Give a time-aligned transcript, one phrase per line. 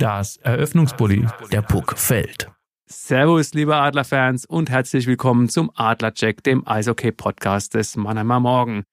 [0.00, 1.26] Das Eröffnungsbully.
[1.50, 2.48] Der Puck fällt.
[2.86, 8.84] Servus, liebe Adlerfans und herzlich willkommen zum Adlercheck, dem Eishockey-Podcast des Mannheimer Morgen.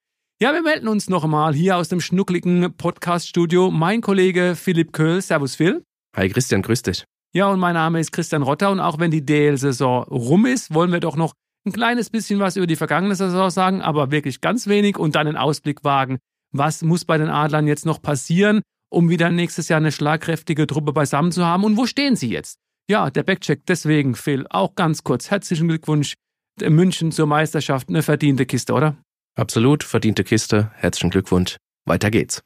[0.41, 3.69] Ja, wir melden uns noch einmal hier aus dem schnuckligen Podcast-Studio.
[3.69, 5.21] Mein Kollege Philipp Köhl.
[5.21, 5.83] Servus, Phil.
[6.17, 7.05] Hi Christian, grüß dich.
[7.33, 10.91] Ja, und mein Name ist Christian Rotter und auch wenn die DL-Saison rum ist, wollen
[10.91, 11.33] wir doch noch
[11.67, 15.27] ein kleines bisschen was über die vergangene Saison sagen, aber wirklich ganz wenig und dann
[15.27, 16.17] einen Ausblick wagen.
[16.51, 18.63] Was muss bei den Adlern jetzt noch passieren?
[18.95, 21.65] Um wieder nächstes Jahr eine schlagkräftige Truppe beisammen zu haben.
[21.65, 22.59] Und wo stehen sie jetzt?
[22.89, 25.29] Ja, der Backcheck deswegen, Phil, auch ganz kurz.
[25.29, 26.13] Herzlichen Glückwunsch.
[26.61, 28.95] München zur Meisterschaft, eine verdiente Kiste, oder?
[29.37, 30.71] Absolut, verdiente Kiste.
[30.75, 31.57] Herzlichen Glückwunsch.
[31.85, 32.41] Weiter geht's.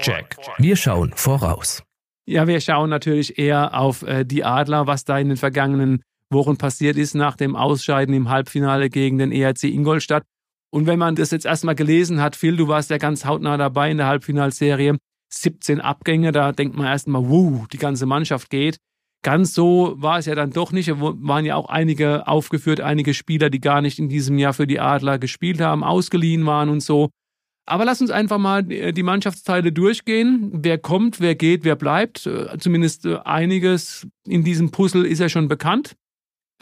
[0.00, 0.36] Check.
[0.58, 1.84] Wir schauen voraus.
[2.28, 6.56] Ja, wir schauen natürlich eher auf äh, die Adler, was da in den vergangenen Wochen
[6.56, 10.24] passiert ist nach dem Ausscheiden im Halbfinale gegen den ERC Ingolstadt.
[10.72, 13.92] Und wenn man das jetzt erstmal gelesen hat, Phil, du warst ja ganz hautnah dabei
[13.92, 14.96] in der Halbfinalserie,
[15.28, 18.78] 17 Abgänge, da denkt man erstmal, wuh, die ganze Mannschaft geht.
[19.22, 20.88] Ganz so war es ja dann doch nicht.
[20.88, 24.66] Es waren ja auch einige aufgeführt, einige Spieler, die gar nicht in diesem Jahr für
[24.66, 27.10] die Adler gespielt haben, ausgeliehen waren und so.
[27.68, 30.50] Aber lass uns einfach mal die Mannschaftsteile durchgehen.
[30.52, 32.24] Wer kommt, wer geht, wer bleibt.
[32.26, 35.96] Äh, zumindest äh, einiges in diesem Puzzle ist ja schon bekannt.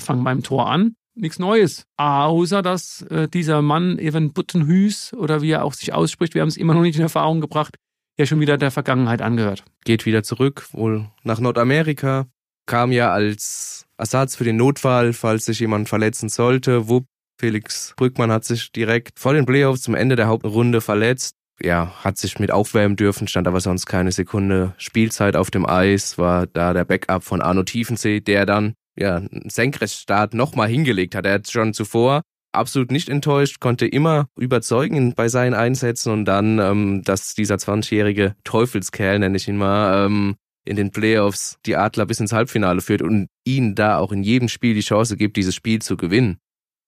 [0.01, 0.97] Fangen beim Tor an.
[1.15, 1.85] Nichts Neues.
[1.99, 6.49] Außer, dass äh, dieser Mann, Evan Buttenhüß, oder wie er auch sich ausspricht, wir haben
[6.49, 7.77] es immer noch nicht in Erfahrung gebracht,
[8.19, 9.65] ja schon wieder der Vergangenheit angehört.
[9.85, 12.27] Geht wieder zurück, wohl nach Nordamerika,
[12.67, 16.89] kam ja als Ersatz für den Notfall, falls sich jemand verletzen sollte.
[16.89, 17.07] Wupp,
[17.39, 21.37] Felix Brückmann hat sich direkt vor den Playoffs zum Ende der Hauptrunde verletzt.
[21.63, 26.19] Ja, hat sich mit aufwärmen dürfen, stand aber sonst keine Sekunde Spielzeit auf dem Eis,
[26.19, 31.27] war da der Backup von Arno Tiefensee, der dann ja einen Senkrechtstart nochmal hingelegt hat.
[31.27, 32.23] Er hat schon zuvor
[32.55, 38.35] absolut nicht enttäuscht, konnte immer überzeugen bei seinen Einsätzen und dann, ähm, dass dieser 20-jährige
[38.45, 43.03] Teufelskerl, nenne ich ihn mal, ähm, in den Playoffs die Adler bis ins Halbfinale führt
[43.03, 46.39] und ihnen da auch in jedem Spiel die Chance gibt, dieses Spiel zu gewinnen.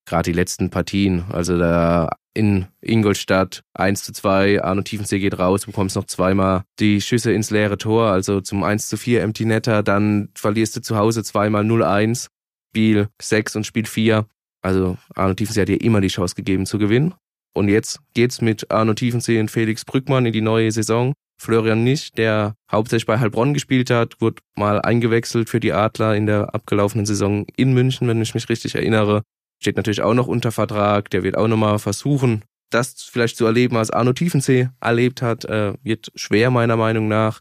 [0.05, 5.65] Gerade die letzten Partien, also da in Ingolstadt 1 zu 2, Arno Tiefensee geht raus,
[5.65, 9.83] bekommst noch zweimal die Schüsse ins leere Tor, also zum 1 zu 4 Empty Netter,
[9.83, 12.27] dann verlierst du zu Hause zweimal 0-1,
[12.69, 14.27] Spiel 6 und Spiel 4.
[14.67, 17.13] Also Arno Tiefensee hat dir immer die Chance gegeben zu gewinnen.
[17.53, 21.13] Und jetzt geht's mit Arno Tiefensee und Felix Brückmann in die neue Saison.
[21.39, 26.25] Florian nicht, der hauptsächlich bei Heilbronn gespielt hat, wurde mal eingewechselt für die Adler in
[26.25, 29.21] der abgelaufenen Saison in München, wenn ich mich richtig erinnere.
[29.61, 31.09] Steht natürlich auch noch unter Vertrag.
[31.11, 35.45] Der wird auch nochmal versuchen, das vielleicht zu erleben, was Arno Tiefensee erlebt hat.
[35.45, 37.39] Äh, wird schwer meiner Meinung nach.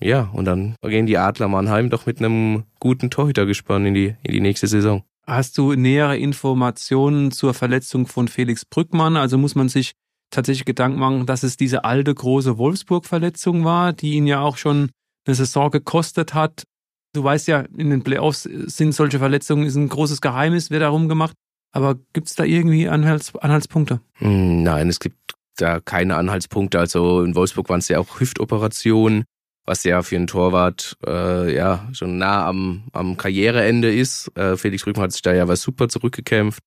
[0.00, 4.32] Ja, und dann gehen die Adler Mannheim doch mit einem guten Torhütergespann in die, in
[4.32, 5.04] die nächste Saison.
[5.26, 9.16] Hast du nähere Informationen zur Verletzung von Felix Brückmann?
[9.16, 9.92] Also muss man sich
[10.30, 14.90] tatsächlich Gedanken machen, dass es diese alte große Wolfsburg-Verletzung war, die ihn ja auch schon
[15.26, 16.64] eine Saison gekostet hat.
[17.12, 21.08] Du weißt ja, in den Playoffs sind solche Verletzungen ist ein großes Geheimnis, wird darum
[21.08, 21.36] gemacht.
[21.72, 24.00] Aber gibt es da irgendwie Anhalts Anhaltspunkte?
[24.14, 26.78] Hm, nein, es gibt da keine Anhaltspunkte.
[26.78, 29.24] Also in Wolfsburg waren es ja auch Hüftoperationen
[29.64, 34.36] was ja für einen Torwart äh, ja schon nah am, am Karriereende ist.
[34.36, 36.60] Äh, Felix Rücken hat sich da ja was super zurückgekämpft,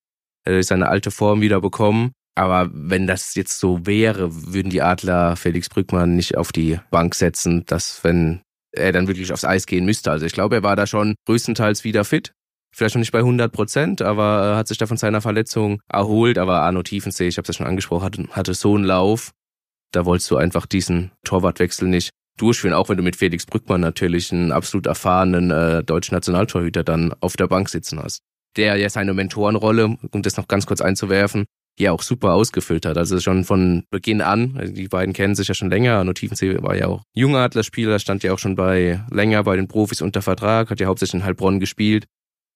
[0.45, 2.11] er hat seine alte Form wieder bekommen.
[2.37, 7.15] Aber wenn das jetzt so wäre, würden die Adler Felix Brückmann nicht auf die Bank
[7.15, 8.41] setzen, dass wenn
[8.73, 10.11] er dann wirklich aufs Eis gehen müsste.
[10.11, 12.33] Also ich glaube, er war da schon größtenteils wieder fit.
[12.73, 16.37] Vielleicht noch nicht bei 100 Prozent, aber äh, hat sich da von seiner Verletzung erholt.
[16.37, 19.31] Aber Arno Tiefensee, ich habe es ja schon angesprochen, hatte, hatte so einen Lauf.
[19.93, 24.31] Da wolltest du einfach diesen Torwartwechsel nicht durchführen, auch wenn du mit Felix Brückmann natürlich
[24.31, 28.21] einen absolut erfahrenen äh, deutschen Nationaltorhüter dann auf der Bank sitzen hast.
[28.57, 31.45] Der ja seine Mentorenrolle, um das noch ganz kurz einzuwerfen,
[31.77, 32.97] ja auch super ausgefüllt hat.
[32.97, 35.97] Also schon von Beginn an, also die beiden kennen sich ja schon länger.
[35.97, 40.01] Arno Tiefensee war ja auch Jungadlerspieler, stand ja auch schon bei länger bei den Profis
[40.01, 42.05] unter Vertrag, hat ja hauptsächlich in Heilbronn gespielt.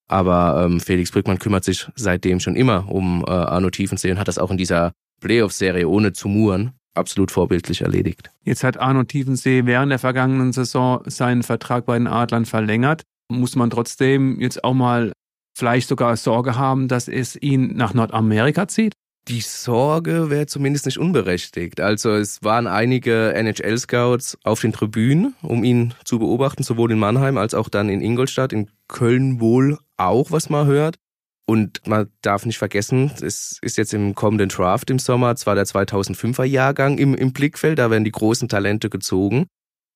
[0.08, 4.28] Aber ähm, Felix Brückmann kümmert sich seitdem schon immer um äh, Arno Tiefensee und hat
[4.28, 8.32] das auch in dieser Playoff-Serie ohne zu muren absolut vorbildlich erledigt.
[8.44, 13.04] Jetzt hat Arno Tiefensee während der vergangenen Saison seinen Vertrag bei den Adlern verlängert.
[13.30, 15.12] Muss man trotzdem jetzt auch mal
[15.58, 18.94] vielleicht sogar Sorge haben, dass es ihn nach Nordamerika zieht?
[19.28, 21.82] Die Sorge wäre zumindest nicht unberechtigt.
[21.82, 27.38] Also es waren einige NHL-Scouts auf den Tribünen, um ihn zu beobachten, sowohl in Mannheim
[27.38, 30.96] als auch dann in Ingolstadt, in Köln wohl auch, was man hört.
[31.50, 35.66] Und man darf nicht vergessen, es ist jetzt im kommenden Draft im Sommer zwar der
[35.66, 39.48] 2005er Jahrgang im, im Blickfeld, da werden die großen Talente gezogen.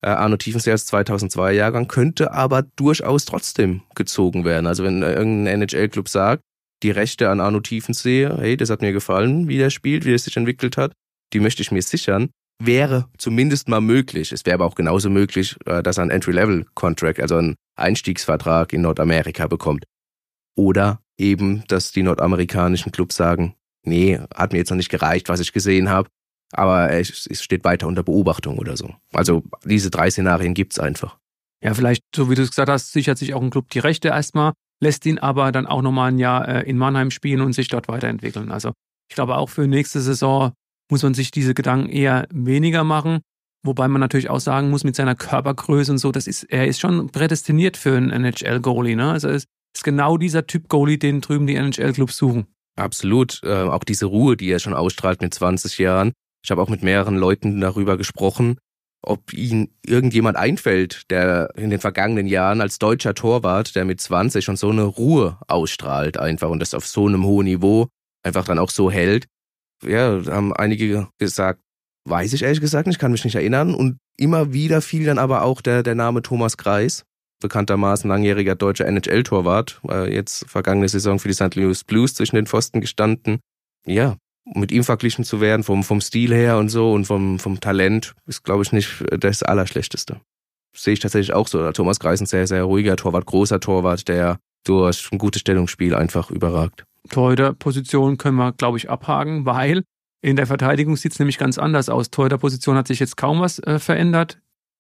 [0.01, 4.65] Äh, Arno Tiefensee als 2002er Jahrgang könnte aber durchaus trotzdem gezogen werden.
[4.65, 6.41] Also wenn irgendein NHL-Club sagt,
[6.81, 10.17] die Rechte an Arno Tiefensee, hey, das hat mir gefallen, wie der spielt, wie er
[10.17, 10.93] sich entwickelt hat,
[11.33, 12.31] die möchte ich mir sichern,
[12.63, 14.31] wäre zumindest mal möglich.
[14.31, 18.81] Es wäre aber auch genauso möglich, äh, dass er einen Entry-Level-Contract, also einen Einstiegsvertrag in
[18.81, 19.83] Nordamerika bekommt.
[20.55, 25.39] Oder eben, dass die nordamerikanischen Clubs sagen, nee, hat mir jetzt noch nicht gereicht, was
[25.39, 26.09] ich gesehen habe,
[26.51, 28.93] aber es, steht weiter unter Beobachtung oder so.
[29.11, 31.17] Also diese drei Szenarien gibt's einfach.
[31.63, 34.09] Ja, vielleicht, so wie du es gesagt hast, sichert sich auch ein Club die Rechte
[34.09, 37.69] erstmal, lässt ihn aber dann auch nochmal ein Jahr äh, in Mannheim spielen und sich
[37.69, 38.51] dort weiterentwickeln.
[38.51, 38.73] Also
[39.09, 40.51] ich glaube auch für nächste Saison
[40.91, 43.21] muss man sich diese Gedanken eher weniger machen.
[43.65, 46.81] Wobei man natürlich auch sagen muss, mit seiner Körpergröße und so, das ist, er ist
[46.81, 48.97] schon prädestiniert für einen NHL-Goalie.
[48.97, 49.09] Ne?
[49.09, 49.35] Also er
[49.75, 52.47] ist, genau dieser Typ Goalie, den drüben die NHL-Clubs suchen.
[52.75, 53.41] Absolut.
[53.43, 56.13] Äh, auch diese Ruhe, die er schon ausstrahlt mit 20 Jahren.
[56.43, 58.57] Ich habe auch mit mehreren Leuten darüber gesprochen,
[59.01, 64.43] ob ihnen irgendjemand einfällt, der in den vergangenen Jahren als deutscher Torwart, der mit 20
[64.43, 67.87] schon so eine Ruhe ausstrahlt einfach und das auf so einem hohen Niveau
[68.23, 69.27] einfach dann auch so hält.
[69.85, 71.61] Ja, haben einige gesagt,
[72.05, 73.73] weiß ich ehrlich gesagt nicht, kann mich nicht erinnern.
[73.73, 77.03] Und immer wieder fiel dann aber auch der, der Name Thomas Kreis,
[77.43, 81.55] bekanntermaßen langjähriger deutscher NHL-Torwart, jetzt vergangene Saison für die St.
[81.55, 83.39] Louis Blues zwischen den Pfosten gestanden.
[83.85, 87.59] Ja, mit ihm verglichen zu werden, vom, vom Stil her und so und vom, vom
[87.59, 90.19] Talent, ist, glaube ich, nicht das Allerschlechteste.
[90.75, 91.71] Sehe ich tatsächlich auch so.
[91.71, 96.31] Thomas Kreis ein sehr, sehr ruhiger Torwart, großer Torwart, der durch ein gutes Stellungsspiel einfach
[96.31, 96.83] überragt.
[97.09, 99.83] Torhüter-Position können wir, glaube ich, abhaken, weil
[100.21, 102.09] in der Verteidigung sieht es nämlich ganz anders aus.
[102.09, 104.39] Torhüter-Position hat sich jetzt kaum was äh, verändert,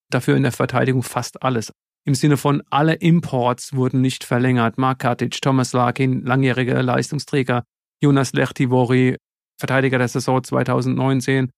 [0.09, 1.71] dafür in der Verteidigung fast alles.
[2.05, 4.77] Im Sinne von alle Imports wurden nicht verlängert.
[4.77, 7.63] Mark Katic, Thomas Larkin, langjähriger Leistungsträger,
[8.01, 9.15] Jonas Lechtivori,
[9.57, 11.49] Verteidiger der Saison 2019,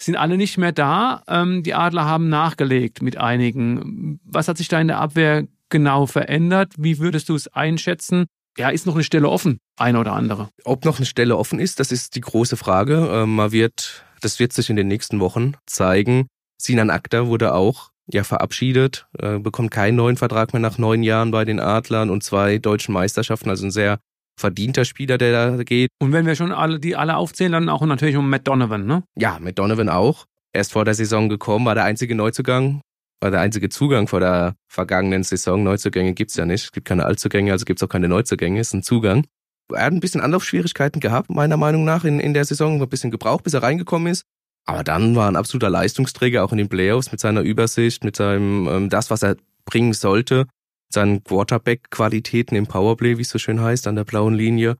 [0.00, 1.24] sind alle nicht mehr da.
[1.26, 4.20] Ähm, die Adler haben nachgelegt mit einigen.
[4.24, 6.72] Was hat sich da in der Abwehr genau verändert?
[6.76, 8.26] Wie würdest du es einschätzen?
[8.56, 10.48] Ja, ist noch eine Stelle offen, eine oder andere.
[10.64, 13.08] Ob noch eine Stelle offen ist, das ist die große Frage.
[13.12, 16.28] Ähm, man wird, das wird sich in den nächsten Wochen zeigen.
[16.60, 21.30] Sinan Akta wurde auch ja verabschiedet, äh, bekommt keinen neuen Vertrag mehr nach neun Jahren
[21.30, 23.98] bei den Adlern und zwei deutschen Meisterschaften, also ein sehr
[24.38, 25.90] verdienter Spieler, der da geht.
[26.00, 29.02] Und wenn wir schon alle die alle aufzählen, dann auch natürlich um Matt Donovan, ne?
[29.16, 30.26] Ja, Matt Donovan auch.
[30.52, 32.80] Erst vor der Saison gekommen, war der einzige Neuzugang
[33.20, 35.62] war der einzige Zugang vor der vergangenen Saison.
[35.62, 36.64] Neuzugänge gibt's ja nicht.
[36.64, 38.60] Es gibt keine Altzugänge, also gibt's auch keine Neuzugänge.
[38.60, 39.26] Es ist ein Zugang.
[39.72, 42.80] Er hat ein bisschen Anlaufschwierigkeiten gehabt, meiner Meinung nach, in, in der Saison.
[42.80, 44.24] Ein bisschen gebraucht, bis er reingekommen ist.
[44.68, 48.68] Aber dann war ein absoluter Leistungsträger, auch in den Playoffs, mit seiner Übersicht, mit seinem,
[48.68, 50.44] ähm, das, was er bringen sollte,
[50.92, 54.76] seinen Quarterback-Qualitäten im Powerplay, wie es so schön heißt, an der blauen Linie.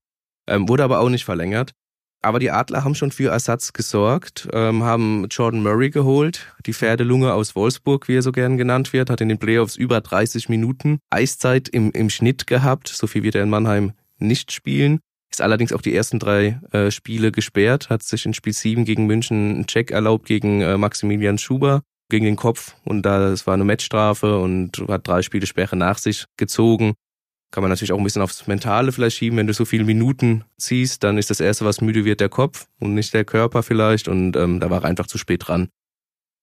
[0.46, 1.72] Ähm, wurde aber auch nicht verlängert.
[2.20, 7.32] Aber die Adler haben schon für Ersatz gesorgt, ähm, haben Jordan Murray geholt, die Pferdelunge
[7.32, 10.98] aus Wolfsburg, wie er so gern genannt wird, hat in den Playoffs über 30 Minuten
[11.08, 12.88] Eiszeit im, im Schnitt gehabt.
[12.88, 15.00] So viel wird er in Mannheim nicht spielen.
[15.30, 19.06] Ist allerdings auch die ersten drei äh, Spiele gesperrt, hat sich in Spiel 7 gegen
[19.06, 23.54] München einen Check erlaubt gegen äh, Maximilian Schuber gegen den Kopf und da es war
[23.54, 26.94] eine Matchstrafe und hat drei Spiele Sperre nach sich gezogen.
[27.50, 29.38] Kann man natürlich auch ein bisschen aufs Mentale vielleicht schieben.
[29.38, 32.66] Wenn du so viele Minuten ziehst, dann ist das Erste, was müde wird, der Kopf
[32.78, 34.06] und nicht der Körper vielleicht.
[34.08, 35.68] Und ähm, da war er einfach zu spät dran.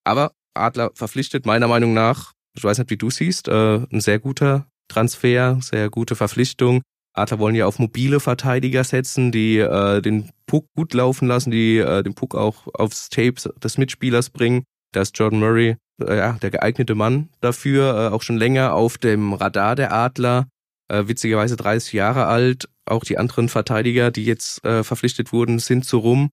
[0.03, 4.19] Aber Adler verpflichtet meiner Meinung nach, ich weiß nicht, wie du siehst, äh, ein sehr
[4.19, 6.81] guter Transfer, sehr gute Verpflichtung.
[7.15, 11.77] Adler wollen ja auf mobile Verteidiger setzen, die äh, den Puck gut laufen lassen, die
[11.77, 14.63] äh, den Puck auch aufs Tape des Mitspielers bringen.
[14.91, 18.97] Da ist Jordan Murray äh, ja, der geeignete Mann dafür, äh, auch schon länger auf
[18.97, 20.47] dem Radar der Adler
[20.89, 22.69] äh, witzigerweise 30 Jahre alt.
[22.85, 26.29] Auch die anderen Verteidiger, die jetzt äh, verpflichtet wurden, sind so rum.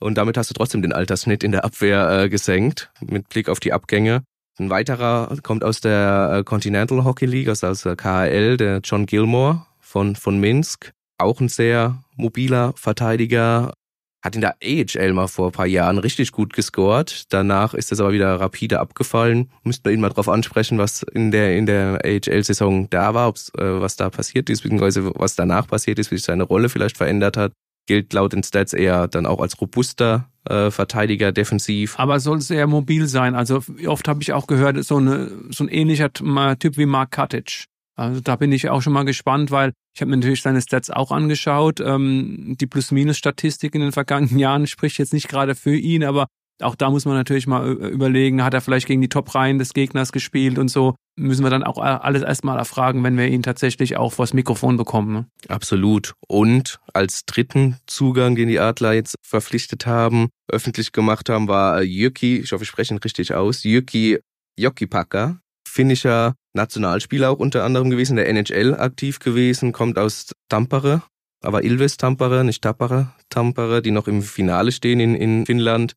[0.00, 3.60] Und damit hast du trotzdem den Altersschnitt in der Abwehr äh, gesenkt, mit Blick auf
[3.60, 4.24] die Abgänge.
[4.58, 9.06] Ein weiterer kommt aus der äh, Continental Hockey League, also aus der KHL, der John
[9.06, 10.92] Gilmore von, von Minsk.
[11.18, 13.74] Auch ein sehr mobiler Verteidiger,
[14.22, 17.24] hat in der AHL mal vor ein paar Jahren richtig gut gescored.
[17.30, 19.50] Danach ist es aber wieder rapide abgefallen.
[19.64, 23.80] Müsste man ihn mal drauf ansprechen, was in der, in der AHL-Saison da war, äh,
[23.80, 27.36] was da passiert ist, beziehungsweise was danach passiert ist, wie sich seine Rolle vielleicht verändert
[27.36, 27.52] hat.
[27.86, 31.98] Gilt laut den Stats eher dann auch als robuster äh, Verteidiger defensiv.
[31.98, 33.34] Aber soll sehr mobil sein.
[33.34, 37.66] Also oft habe ich auch gehört, so, eine, so ein ähnlicher Typ wie Mark Katic.
[37.94, 40.90] Also da bin ich auch schon mal gespannt, weil ich habe mir natürlich seine Stats
[40.90, 41.80] auch angeschaut.
[41.80, 46.26] Ähm, die Plus-Minus-Statistik in den vergangenen Jahren spricht jetzt nicht gerade für ihn, aber
[46.62, 50.12] auch da muss man natürlich mal überlegen, hat er vielleicht gegen die Top-Reihen des Gegners
[50.12, 50.94] gespielt und so.
[51.16, 55.12] Müssen wir dann auch alles erstmal erfragen, wenn wir ihn tatsächlich auch vors Mikrofon bekommen.
[55.12, 55.26] Ne?
[55.48, 56.14] Absolut.
[56.26, 62.38] Und als dritten Zugang, den die Adler jetzt verpflichtet haben, öffentlich gemacht haben, war Jürki,
[62.38, 64.20] ich hoffe, ich spreche ihn richtig aus, Jürki
[64.58, 71.02] Jokipaka, finnischer Nationalspieler auch unter anderem gewesen, der NHL aktiv gewesen, kommt aus Tampere,
[71.42, 75.94] aber Ilves Tampere, nicht Tappere, Tampere, die noch im Finale stehen in, in Finnland.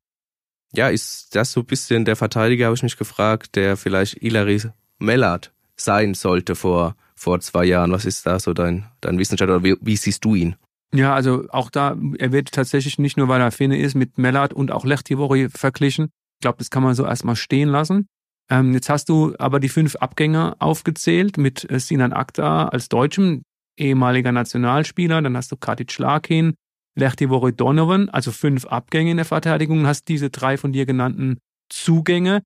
[0.73, 4.61] Ja, ist das so ein bisschen der Verteidiger, habe ich mich gefragt, der vielleicht Hilary
[4.99, 7.91] Mellard sein sollte vor, vor zwei Jahren.
[7.91, 10.55] Was ist da so dein, dein Wissenschaft oder wie, wie siehst du ihn?
[10.93, 14.53] Ja, also auch da, er wird tatsächlich nicht nur, weil er Finne ist, mit Mellard
[14.53, 16.05] und auch Lechtivori verglichen.
[16.35, 18.07] Ich glaube, das kann man so erstmal stehen lassen.
[18.49, 23.43] Ähm, jetzt hast du aber die fünf Abgänger aufgezählt mit äh, Sinan Akta als Deutschem,
[23.77, 25.21] ehemaliger Nationalspieler.
[25.21, 26.53] Dann hast du Katic Schlakin,
[26.95, 29.87] Lechtivori Donovan, also fünf Abgänge in der Verteidigung.
[29.87, 32.43] Hast diese drei von dir genannten Zugänge.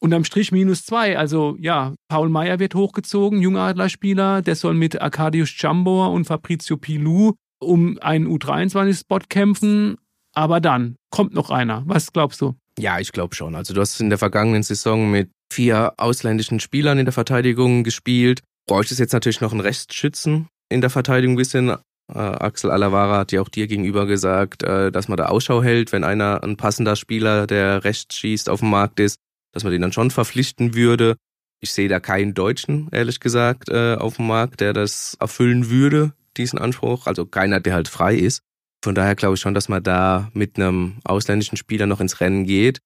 [0.00, 5.00] Und am Strich minus zwei, also ja, Paul Meyer wird hochgezogen, Jungadlerspieler, der soll mit
[5.00, 9.96] Arkadiusz Chambor und Fabrizio Pilou um einen U23-Spot kämpfen.
[10.34, 11.84] Aber dann kommt noch einer.
[11.86, 12.54] Was glaubst du?
[12.78, 13.54] Ja, ich glaube schon.
[13.54, 18.40] Also du hast in der vergangenen Saison mit vier ausländischen Spielern in der Verteidigung gespielt.
[18.66, 21.68] Bräuchtest jetzt natürlich noch einen Rechtsschützen in der Verteidigung ein bisschen.
[21.68, 25.92] Äh, Axel Alavara hat ja auch dir gegenüber gesagt, äh, dass man da Ausschau hält,
[25.92, 29.16] wenn einer ein passender Spieler, der rechts schießt, auf dem Markt ist,
[29.52, 31.16] dass man den dann schon verpflichten würde.
[31.60, 36.12] Ich sehe da keinen Deutschen, ehrlich gesagt, äh, auf dem Markt, der das erfüllen würde,
[36.36, 37.06] diesen Anspruch.
[37.06, 38.42] Also keiner, der halt frei ist.
[38.82, 42.44] Von daher glaube ich schon, dass man da mit einem ausländischen Spieler noch ins Rennen
[42.44, 42.80] geht.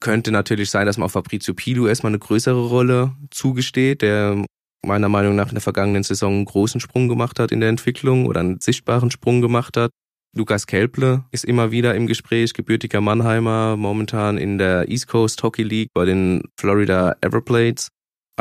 [0.00, 4.44] Könnte natürlich sein, dass man auf Fabrizio Pilu erstmal eine größere Rolle zugesteht, der
[4.84, 8.26] meiner Meinung nach in der vergangenen Saison einen großen Sprung gemacht hat in der Entwicklung
[8.26, 9.90] oder einen sichtbaren Sprung gemacht hat.
[10.34, 15.62] Lukas Kelple ist immer wieder im Gespräch, gebürtiger Mannheimer, momentan in der East Coast Hockey
[15.62, 17.88] League bei den Florida Everblades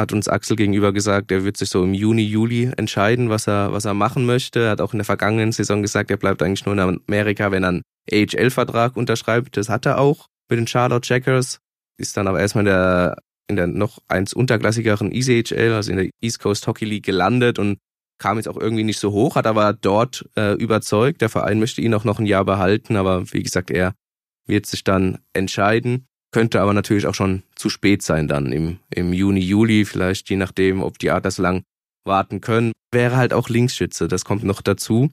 [0.01, 3.71] hat uns Axel gegenüber gesagt, er wird sich so im Juni, Juli entscheiden, was er,
[3.71, 4.61] was er machen möchte.
[4.61, 7.63] Er hat auch in der vergangenen Saison gesagt, er bleibt eigentlich nur in Amerika, wenn
[7.63, 7.81] er einen
[8.11, 9.57] AHL-Vertrag unterschreibt.
[9.57, 11.59] Das hat er auch mit den Charlotte Checkers.
[11.97, 13.17] Ist dann aber erstmal in der,
[13.47, 17.77] in der noch eins unterklassigeren ECHL, also in der East Coast Hockey League gelandet und
[18.19, 21.21] kam jetzt auch irgendwie nicht so hoch, hat aber dort äh, überzeugt.
[21.21, 23.93] Der Verein möchte ihn auch noch ein Jahr behalten, aber wie gesagt, er
[24.47, 26.05] wird sich dann entscheiden.
[26.31, 30.37] Könnte aber natürlich auch schon zu spät sein dann im, im Juni, Juli, vielleicht je
[30.37, 31.63] nachdem, ob die Adler so lang
[32.05, 32.71] warten können.
[32.91, 35.11] Wäre halt auch Linksschütze, das kommt noch dazu.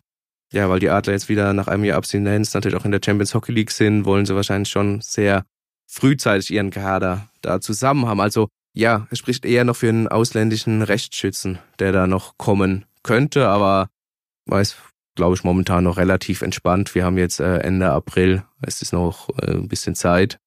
[0.52, 3.34] Ja, weil die Adler jetzt wieder nach einem Jahr Abstinenz natürlich auch in der Champions
[3.34, 5.44] Hockey League sind, wollen sie wahrscheinlich schon sehr
[5.90, 8.20] frühzeitig ihren Kader da zusammen haben.
[8.20, 13.48] Also ja, es spricht eher noch für einen ausländischen Rechtsschützen, der da noch kommen könnte,
[13.48, 13.88] aber
[14.46, 14.76] weiß,
[15.16, 16.94] glaube ich, momentan noch relativ entspannt.
[16.94, 20.38] Wir haben jetzt äh, Ende April, es ist noch äh, ein bisschen Zeit.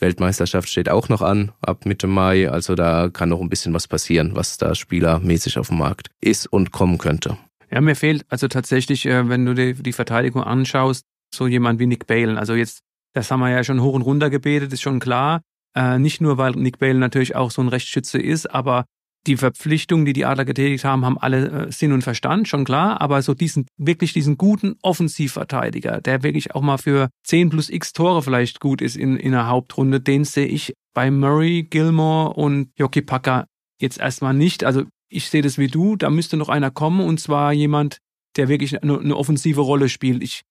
[0.00, 2.50] Weltmeisterschaft steht auch noch an, ab Mitte Mai.
[2.50, 6.46] Also da kann noch ein bisschen was passieren, was da spielermäßig auf dem Markt ist
[6.46, 7.36] und kommen könnte.
[7.70, 11.86] Ja, mir fehlt also tatsächlich, äh, wenn du die, die Verteidigung anschaust, so jemand wie
[11.86, 12.36] Nick Balen.
[12.36, 12.80] Also jetzt,
[13.14, 15.42] das haben wir ja schon hoch und runter gebetet, ist schon klar.
[15.76, 18.86] Äh, nicht nur, weil Nick Bale natürlich auch so ein Rechtsschütze ist, aber
[19.26, 23.00] die Verpflichtungen, die die Adler getätigt haben, haben alle äh, Sinn und Verstand, schon klar.
[23.00, 27.92] Aber so diesen, wirklich diesen guten Offensivverteidiger, der wirklich auch mal für 10 plus x
[27.92, 32.70] Tore vielleicht gut ist in, in einer Hauptrunde, den sehe ich bei Murray, Gilmore und
[32.76, 33.46] Jockey Packer
[33.78, 34.64] jetzt erstmal nicht.
[34.64, 37.98] Also ich sehe das wie du, da müsste noch einer kommen und zwar jemand,
[38.36, 40.22] der wirklich eine, eine offensive Rolle spielt.
[40.22, 40.42] Ich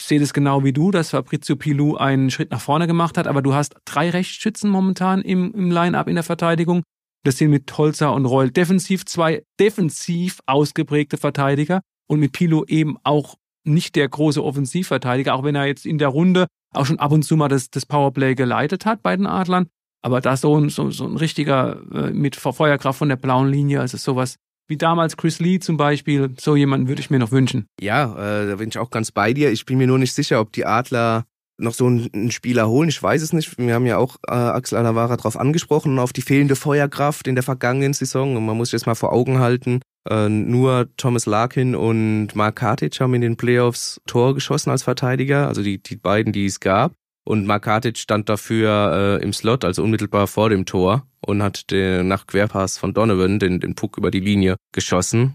[0.00, 3.42] sehe das genau wie du, dass Fabrizio Pilou einen Schritt nach vorne gemacht hat, aber
[3.42, 6.82] du hast drei Rechtsschützen momentan im, im Line-Up in der Verteidigung
[7.24, 12.96] das sind mit Tolzer und Reul defensiv zwei defensiv ausgeprägte Verteidiger und mit Pilo eben
[13.04, 17.12] auch nicht der große Offensivverteidiger, auch wenn er jetzt in der Runde auch schon ab
[17.12, 19.66] und zu mal das, das Powerplay geleitet hat bei den Adlern.
[20.02, 23.80] Aber da so ein, so, so ein richtiger äh, mit Feuerkraft von der blauen Linie,
[23.80, 24.36] also sowas
[24.68, 27.66] wie damals Chris Lee zum Beispiel, so jemanden würde ich mir noch wünschen.
[27.80, 29.50] Ja, äh, da bin ich auch ganz bei dir.
[29.50, 31.24] Ich bin mir nur nicht sicher, ob die Adler
[31.58, 32.88] noch so einen Spieler holen.
[32.88, 33.58] Ich weiß es nicht.
[33.58, 37.44] Wir haben ja auch äh, Axel Alavara darauf angesprochen, auf die fehlende Feuerkraft in der
[37.44, 38.36] vergangenen Saison.
[38.36, 42.56] Und man muss sich jetzt mal vor Augen halten, äh, nur Thomas Larkin und Mark
[42.56, 46.60] Kartic haben in den Playoffs Tor geschossen als Verteidiger, also die, die beiden, die es
[46.60, 46.92] gab.
[47.24, 51.70] Und Mark Kartic stand dafür äh, im Slot, also unmittelbar vor dem Tor und hat
[51.70, 55.34] den, nach Querpass von Donovan den, den Puck über die Linie geschossen.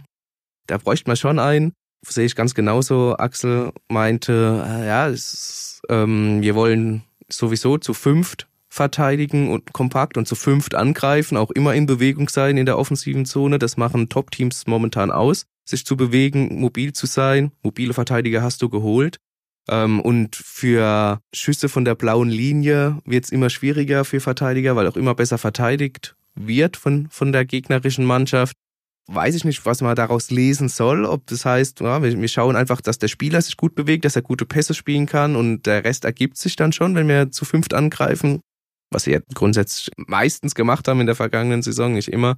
[0.65, 1.74] Da bräuchte man schon einen.
[2.07, 3.15] Sehe ich ganz genauso.
[3.17, 10.27] Axel meinte, äh, ja, es ähm, wir wollen sowieso zu fünft verteidigen und kompakt und
[10.27, 13.60] zu fünft angreifen, auch immer in Bewegung sein in der offensiven Zone.
[13.60, 17.51] Das machen Top-Teams momentan aus, sich zu bewegen, mobil zu sein.
[17.62, 19.17] Mobile Verteidiger hast du geholt.
[19.69, 24.88] Ähm, und für Schüsse von der blauen Linie wird es immer schwieriger für Verteidiger, weil
[24.88, 28.57] auch immer besser verteidigt wird von, von der gegnerischen Mannschaft
[29.07, 31.05] weiß ich nicht, was man daraus lesen soll.
[31.05, 34.22] Ob das heißt, ja, wir, schauen einfach, dass der Spieler sich gut bewegt, dass er
[34.22, 37.74] gute Pässe spielen kann und der Rest ergibt sich dann schon, wenn wir zu fünft
[37.74, 38.39] angreifen.
[38.91, 42.38] Was wir grundsätzlich meistens gemacht haben in der vergangenen Saison, nicht immer.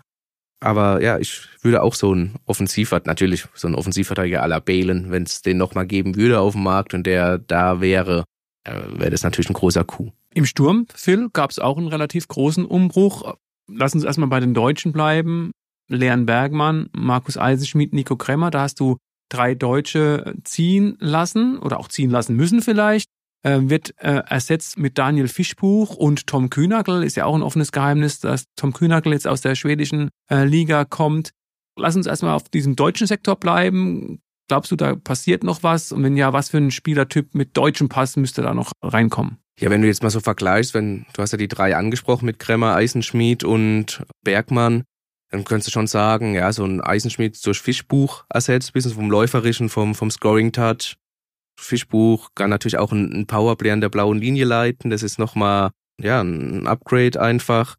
[0.61, 5.23] Aber ja, ich würde auch so ein Offensivverteidiger, natürlich so ein Offensivverteidiger aller Balen, wenn
[5.23, 8.23] es den nochmal geben würde auf dem Markt und der da wäre,
[8.63, 10.13] äh, wäre das natürlich ein großer Coup.
[10.33, 13.35] Im Sturm, Phil, gab es auch einen relativ großen Umbruch.
[13.67, 15.51] Lass uns erstmal bei den Deutschen bleiben.
[15.87, 18.97] Leon Bergmann, Markus Eisenschmidt, Nico Kremmer, da hast du
[19.29, 23.09] drei Deutsche ziehen lassen oder auch ziehen lassen müssen vielleicht.
[23.43, 27.03] Äh, wird äh, ersetzt mit Daniel Fischbuch und Tom Kühnagel.
[27.03, 30.83] Ist ja auch ein offenes Geheimnis, dass Tom Kühnagel jetzt aus der schwedischen äh, Liga
[30.83, 31.29] kommt.
[31.77, 34.19] Lass uns erstmal auf diesem deutschen Sektor bleiben.
[34.47, 35.91] Glaubst du, da passiert noch was?
[35.91, 39.37] Und wenn ja, was für ein Spielertyp mit deutschem Pass müsste da noch reinkommen?
[39.59, 42.39] Ja, wenn du jetzt mal so vergleichst, wenn du hast ja die drei angesprochen mit
[42.39, 44.83] Kremmer, Eisenschmied und Bergmann,
[45.35, 49.67] dann könntest du schon sagen, ja, so ein Eisenschmied durch Fischbuch ersetzt, bisschen vom Läuferischen,
[49.67, 50.95] vom, vom Scoring-Touch.
[51.59, 54.89] Fischbuch kann natürlich auch ein Powerplay an der blauen Linie leiten.
[54.89, 57.75] Das ist nochmal, ja, ein Upgrade einfach.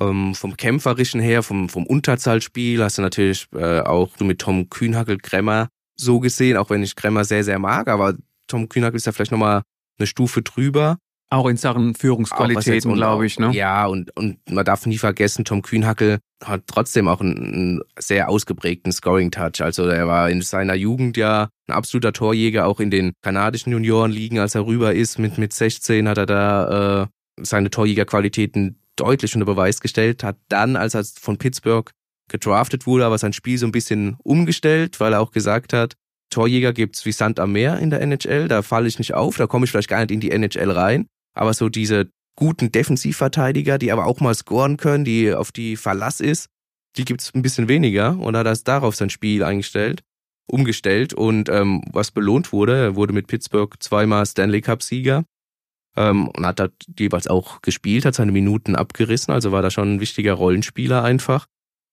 [0.00, 5.18] Ähm, vom Kämpferischen her, vom, vom Unterzahlspiel hast du natürlich äh, auch mit Tom Kühnhackel
[5.18, 8.14] Kremmer so gesehen, auch wenn ich Kremmer sehr, sehr mag, aber
[8.48, 9.62] Tom Kühnhackel ist ja vielleicht nochmal
[9.98, 10.98] eine Stufe drüber.
[11.28, 13.50] Auch in Sachen Führungsqualitäten, glaube ich, ne?
[13.52, 18.28] Ja, und, und man darf nie vergessen, Tom Kühnhackel hat trotzdem auch einen, einen sehr
[18.28, 19.60] ausgeprägten Scoring-Touch.
[19.60, 24.38] Also er war in seiner Jugend ja ein absoluter Torjäger, auch in den kanadischen Juniorenligen,
[24.38, 25.18] als er rüber ist.
[25.18, 27.06] Mit, mit 16 hat er da äh,
[27.42, 31.90] seine Torjägerqualitäten deutlich unter Beweis gestellt, hat dann, als er von Pittsburgh
[32.28, 35.94] gedraftet wurde, aber sein Spiel so ein bisschen umgestellt, weil er auch gesagt hat,
[36.30, 39.46] Torjäger gibt's wie Sand am Meer in der NHL, da falle ich nicht auf, da
[39.46, 41.06] komme ich vielleicht gar nicht in die NHL rein.
[41.36, 46.20] Aber so diese guten Defensivverteidiger, die aber auch mal scoren können, die auf die Verlass
[46.20, 46.48] ist,
[46.96, 48.18] die gibt's ein bisschen weniger.
[48.18, 50.02] Und hat das darauf sein Spiel eingestellt,
[50.46, 51.12] umgestellt.
[51.12, 55.24] Und ähm, was belohnt wurde, er wurde mit Pittsburgh zweimal Stanley Cup Sieger
[55.96, 59.94] ähm, und hat da jeweils auch gespielt, hat seine Minuten abgerissen, also war da schon
[59.96, 61.46] ein wichtiger Rollenspieler einfach.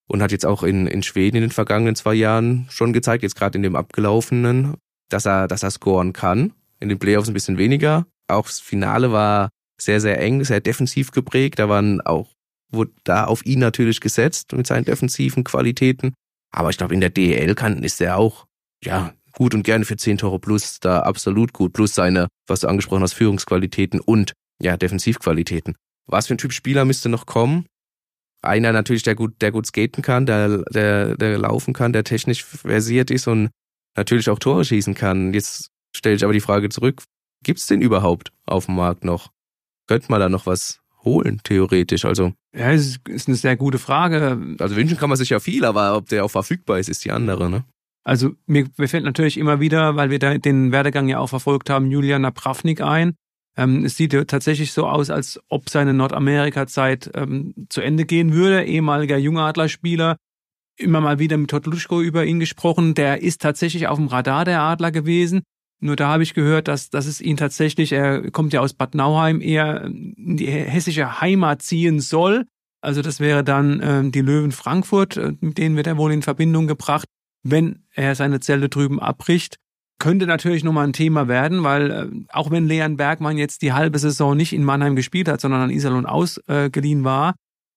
[0.07, 3.35] Und hat jetzt auch in, in Schweden in den vergangenen zwei Jahren schon gezeigt, jetzt
[3.35, 4.75] gerade in dem abgelaufenen,
[5.09, 6.51] dass er, dass er scoren kann.
[6.81, 11.11] In den Playoffs ein bisschen weniger, auch das Finale war sehr, sehr eng, sehr defensiv
[11.11, 11.59] geprägt.
[11.59, 12.33] Da waren auch,
[12.71, 16.13] wurde da auf ihn natürlich gesetzt mit seinen defensiven Qualitäten.
[16.51, 18.45] Aber ich glaube, in der DEL kann, ist er auch,
[18.83, 21.73] ja, gut und gerne für 10 Tore plus da absolut gut.
[21.73, 25.75] Plus seine, was du angesprochen hast, Führungsqualitäten und, ja, Defensivqualitäten.
[26.05, 27.65] Was für ein Typ Spieler müsste noch kommen?
[28.43, 32.43] Einer natürlich, der gut, der gut skaten kann, der, der, der laufen kann, der technisch
[32.43, 33.49] versiert ist und
[33.95, 35.33] natürlich auch Tore schießen kann.
[35.33, 37.03] Jetzt stelle ich aber die Frage zurück,
[37.43, 39.31] Gibt's den überhaupt auf dem Markt noch?
[39.87, 42.05] Könnte man da noch was holen, theoretisch?
[42.05, 42.33] Also.
[42.55, 44.55] Ja, es ist eine sehr gute Frage.
[44.59, 47.11] Also wünschen kann man sich ja viel, aber ob der auch verfügbar ist, ist die
[47.11, 47.63] andere, ne?
[48.05, 51.69] Also mir, mir fällt natürlich immer wieder, weil wir da den Werdegang ja auch verfolgt
[51.69, 53.15] haben, Julian Napravnik ein.
[53.55, 58.33] Ähm, es sieht ja tatsächlich so aus, als ob seine Nordamerika-Zeit ähm, zu Ende gehen
[58.33, 58.63] würde.
[58.65, 60.17] Ehemaliger Jungadlerspieler,
[60.77, 62.93] immer mal wieder mit Totluschko über ihn gesprochen.
[62.93, 65.43] Der ist tatsächlich auf dem Radar der Adler gewesen.
[65.83, 68.95] Nur da habe ich gehört, dass, dass es ihn tatsächlich, er kommt ja aus Bad
[68.95, 72.45] Nauheim, eher in die hessische Heimat ziehen soll.
[72.81, 76.21] Also das wäre dann äh, die Löwen Frankfurt, äh, mit denen wird er wohl in
[76.21, 77.05] Verbindung gebracht,
[77.43, 79.57] wenn er seine Zelle drüben abbricht.
[79.99, 83.99] Könnte natürlich nochmal ein Thema werden, weil äh, auch wenn Leon Bergmann jetzt die halbe
[83.99, 87.35] Saison nicht in Mannheim gespielt hat, sondern an Iserlohn ausgeliehen war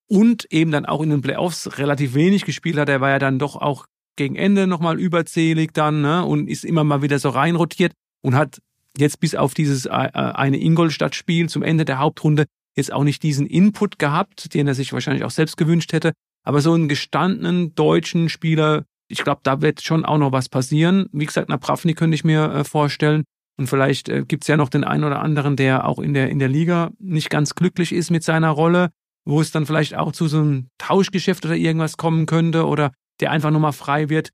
[0.09, 3.37] und eben dann auch in den Playoffs relativ wenig gespielt hat, er war ja dann
[3.37, 3.85] doch auch
[4.17, 8.59] gegen Ende nochmal überzählig dann ne, und ist immer mal wieder so reinrotiert und hat
[8.97, 13.23] jetzt bis auf dieses äh, äh, eine Ingolstadt-Spiel zum Ende der Hauptrunde jetzt auch nicht
[13.23, 16.13] diesen Input gehabt, den er sich wahrscheinlich auch selbst gewünscht hätte.
[16.43, 21.07] Aber so einen gestandenen deutschen Spieler, ich glaube, da wird schon auch noch was passieren.
[21.11, 23.23] Wie gesagt, Napravni könnte ich mir äh, vorstellen.
[23.57, 26.29] Und vielleicht äh, gibt es ja noch den einen oder anderen, der auch in der,
[26.29, 28.89] in der Liga nicht ganz glücklich ist mit seiner Rolle,
[29.25, 33.31] wo es dann vielleicht auch zu so einem Tauschgeschäft oder irgendwas kommen könnte oder der
[33.31, 34.31] einfach nochmal frei wird.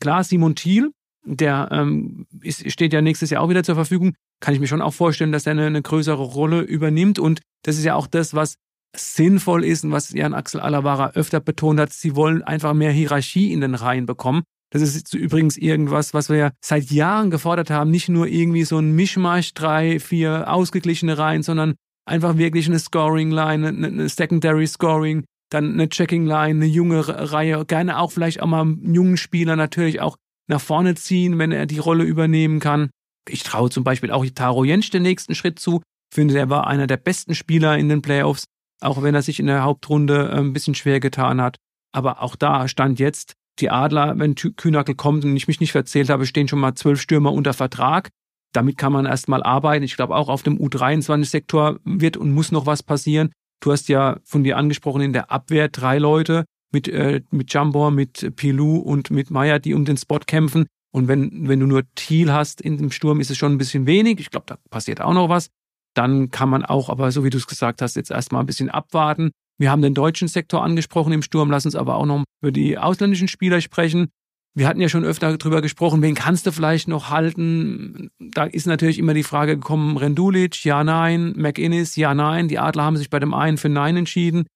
[0.00, 0.90] Klar, Simon Thiel,
[1.24, 4.14] der ähm, ist, steht ja nächstes Jahr auch wieder zur Verfügung.
[4.40, 7.18] Kann ich mir schon auch vorstellen, dass er eine, eine größere Rolle übernimmt.
[7.18, 8.56] Und das ist ja auch das, was
[8.96, 11.92] sinnvoll ist und was Jan Axel Alavara öfter betont hat.
[11.92, 14.42] Sie wollen einfach mehr Hierarchie in den Reihen bekommen.
[14.70, 17.90] Das ist übrigens irgendwas, was wir ja seit Jahren gefordert haben.
[17.90, 21.74] Nicht nur irgendwie so ein Mischmasch, drei, vier ausgeglichene Reihen, sondern
[22.06, 28.12] einfach wirklich eine Scoring-Line, eine Secondary Scoring, dann eine Checking-Line, eine junge Reihe, gerne auch
[28.12, 30.16] vielleicht auch mal einen jungen Spieler natürlich auch
[30.48, 32.90] nach vorne ziehen, wenn er die Rolle übernehmen kann.
[33.28, 35.82] Ich traue zum Beispiel auch Taro Jensch den nächsten Schritt zu.
[36.12, 38.44] Finde, er war einer der besten Spieler in den Playoffs,
[38.80, 41.56] auch wenn er sich in der Hauptrunde äh, ein bisschen schwer getan hat.
[41.92, 46.10] Aber auch da stand jetzt die Adler, wenn Kühnackel kommt und ich mich nicht verzählt
[46.10, 48.10] habe, stehen schon mal zwölf Stürmer unter Vertrag.
[48.52, 49.84] Damit kann man erstmal arbeiten.
[49.84, 53.30] Ich glaube, auch auf dem U23-Sektor wird und muss noch was passieren.
[53.64, 57.90] Du hast ja von dir angesprochen in der Abwehr drei Leute mit, äh, mit Jambor,
[57.90, 60.66] mit Pilou und mit Meyer, die um den Spot kämpfen.
[60.92, 63.86] Und wenn, wenn du nur Thiel hast in dem Sturm, ist es schon ein bisschen
[63.86, 64.20] wenig.
[64.20, 65.48] Ich glaube, da passiert auch noch was.
[65.94, 68.68] dann kann man auch, aber so wie du es gesagt hast, jetzt erstmal ein bisschen
[68.68, 69.30] abwarten.
[69.58, 72.76] Wir haben den deutschen Sektor angesprochen im Sturm, lass uns aber auch noch über die
[72.76, 74.08] ausländischen Spieler sprechen.
[74.56, 78.10] Wir hatten ja schon öfter darüber gesprochen, wen kannst du vielleicht noch halten?
[78.20, 82.46] Da ist natürlich immer die Frage gekommen, Rendulic, ja, nein, McInnes, ja, nein.
[82.46, 84.46] Die Adler haben sich bei dem einen für Nein entschieden,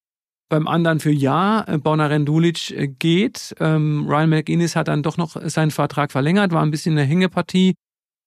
[0.48, 1.64] beim anderen für Ja.
[1.82, 3.54] Bonner Rendulic äh, geht.
[3.58, 7.74] Ähm, Ryan McInnes hat dann doch noch seinen Vertrag verlängert, war ein bisschen eine Hängepartie.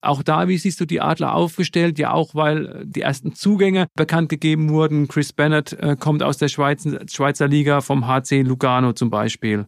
[0.04, 2.00] Auch da, wie siehst du die Adler aufgestellt?
[2.00, 5.08] Ja, auch weil die ersten Zugänge bekannt gegeben wurden.
[5.08, 9.68] Chris Bennett äh, kommt aus der Schweiz, Schweizer Liga vom HC Lugano zum Beispiel.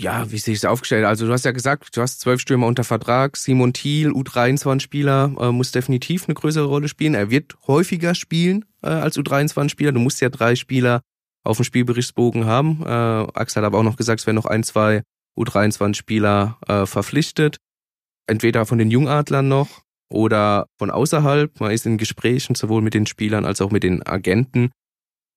[0.00, 1.04] Ja, wie sehe ich es aufgestellt?
[1.04, 3.36] Also du hast ja gesagt, du hast zwölf Stürmer unter Vertrag.
[3.36, 7.14] Simon Thiel, U23-Spieler, äh, muss definitiv eine größere Rolle spielen.
[7.14, 9.92] Er wird häufiger spielen äh, als U23-Spieler.
[9.92, 11.02] Du musst ja drei Spieler
[11.44, 12.80] auf dem Spielberichtsbogen haben.
[12.82, 15.02] Äh, Axel hat aber auch noch gesagt, es werden noch ein, zwei
[15.38, 17.58] U23-Spieler äh, verpflichtet.
[18.26, 21.60] Entweder von den Jungadlern noch oder von außerhalb.
[21.60, 24.70] Man ist in Gesprächen sowohl mit den Spielern als auch mit den Agenten.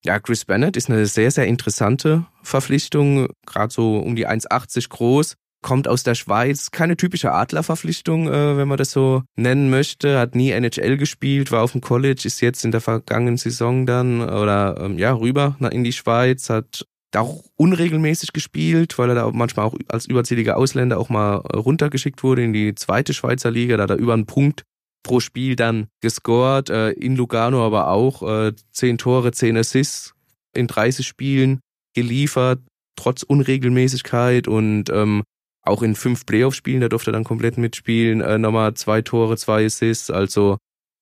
[0.06, 5.38] Ja, Chris Bennett ist eine sehr, sehr interessante Verpflichtung, gerade so um die 1,80 groß,
[5.62, 10.36] kommt aus der Schweiz, keine typische Adlerverpflichtung, äh, wenn man das so nennen möchte, hat
[10.36, 14.78] nie NHL gespielt, war auf dem College, ist jetzt in der vergangenen Saison dann oder
[14.82, 19.68] ähm, ja rüber in die Schweiz, hat da auch unregelmäßig gespielt, weil er da manchmal
[19.68, 23.92] auch als überzähliger Ausländer auch mal runtergeschickt wurde in die zweite Schweizer Liga, da hat
[23.92, 24.64] er über einen Punkt
[25.04, 30.14] pro Spiel dann gescored, äh, in Lugano aber auch äh, 10 Tore, 10 Assists
[30.54, 31.60] in 30 Spielen
[31.94, 32.62] geliefert,
[32.96, 35.24] trotz Unregelmäßigkeit und ähm,
[35.62, 39.66] auch in fünf Playoff-Spielen, da durfte er dann komplett mitspielen, äh, nochmal zwei Tore, zwei
[39.66, 40.58] Assists, also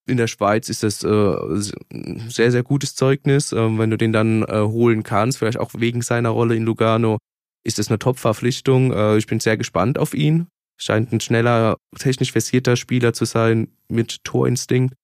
[0.07, 1.35] in der Schweiz ist das äh,
[2.27, 3.51] sehr, sehr gutes Zeugnis.
[3.51, 7.19] Ähm, wenn du den dann äh, holen kannst, vielleicht auch wegen seiner Rolle in Lugano,
[7.63, 8.91] ist das eine Top-Verpflichtung.
[8.91, 10.47] Äh, ich bin sehr gespannt auf ihn
[10.81, 14.95] scheint ein schneller, technisch versierter Spieler zu sein mit Torinstinkt.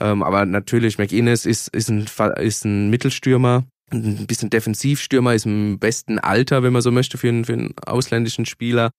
[0.00, 2.06] Ähm, aber natürlich, McInnes ist, ist, ein,
[2.40, 7.28] ist ein Mittelstürmer, ein bisschen Defensivstürmer, ist im besten Alter, wenn man so möchte, für
[7.28, 8.90] einen, für einen ausländischen Spieler.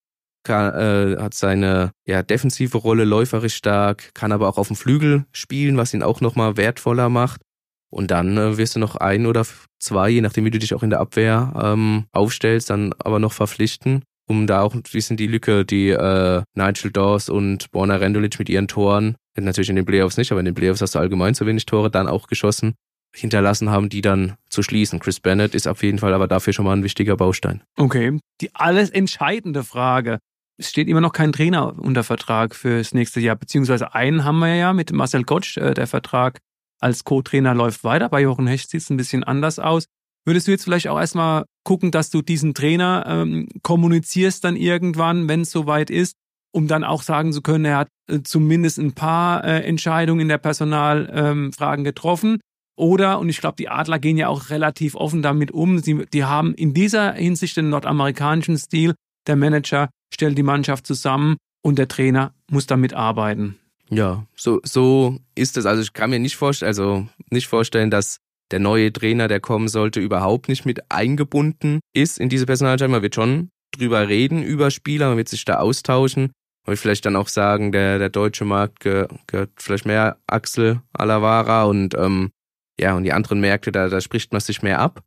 [0.45, 5.25] Kann, äh, hat seine ja, defensive Rolle läuferisch stark, kann aber auch auf dem Flügel
[5.31, 7.41] spielen, was ihn auch nochmal wertvoller macht.
[7.89, 9.45] Und dann äh, wirst du noch ein oder
[9.79, 13.31] zwei, je nachdem, wie du dich auch in der Abwehr ähm, aufstellst, dann aber noch
[13.31, 18.39] verpflichten um da auch ein bisschen die Lücke, die äh, Nigel Dawes und Borna Rendulic
[18.39, 21.35] mit ihren Toren, natürlich in den Playoffs nicht, aber in den Playoffs hast du allgemein
[21.35, 22.75] zu wenig Tore dann auch geschossen,
[23.15, 24.99] hinterlassen haben, die dann zu schließen.
[24.99, 27.63] Chris Bennett ist auf jeden Fall aber dafür schon mal ein wichtiger Baustein.
[27.77, 30.19] Okay, die alles entscheidende Frage.
[30.57, 34.55] Es steht immer noch kein Trainer unter Vertrag fürs nächste Jahr, beziehungsweise einen haben wir
[34.55, 36.39] ja mit Marcel Gottsch, äh, der Vertrag
[36.79, 38.09] als Co-Trainer läuft weiter.
[38.09, 39.85] Bei Jochen Hecht sieht es ein bisschen anders aus.
[40.25, 45.27] Würdest du jetzt vielleicht auch erstmal gucken, dass du diesen Trainer ähm, kommunizierst dann irgendwann,
[45.27, 46.15] wenn es soweit ist,
[46.53, 50.27] um dann auch sagen zu können, er hat äh, zumindest ein paar äh, Entscheidungen in
[50.27, 52.39] der Personalfragen ähm, getroffen.
[52.75, 56.23] Oder, und ich glaube, die Adler gehen ja auch relativ offen damit um, sie, die
[56.23, 58.95] haben in dieser Hinsicht den nordamerikanischen Stil,
[59.27, 63.57] der Manager stellt die Mannschaft zusammen und der Trainer muss damit arbeiten.
[63.89, 65.65] Ja, so, so ist es.
[65.65, 68.17] Also ich kann mir nicht vorstellen, also nicht vorstellen, dass
[68.51, 72.91] der neue Trainer, der kommen sollte, überhaupt nicht mit eingebunden ist in diese Personalentscheidung.
[72.91, 76.31] Man wird schon drüber reden über Spieler, man wird sich da austauschen.
[76.65, 81.63] Man wird vielleicht dann auch sagen, der, der deutsche Markt gehört vielleicht mehr Axel Alavara
[81.63, 82.31] und ähm,
[82.79, 85.03] ja, und die anderen Märkte, da, da spricht man sich mehr ab.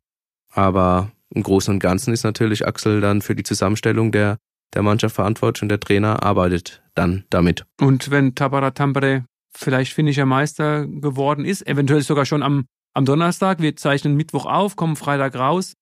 [0.53, 4.37] Aber im Großen und Ganzen ist natürlich Axel dann für die Zusammenstellung der,
[4.73, 7.65] der Mannschaft verantwortlich und der Trainer arbeitet dann damit.
[7.81, 12.65] Und wenn Tabara Tampere vielleicht finnischer Meister geworden ist, eventuell sogar schon am
[12.97, 13.61] am Donnerstag.
[13.61, 15.73] Wir zeichnen Mittwoch auf, kommen Freitag raus.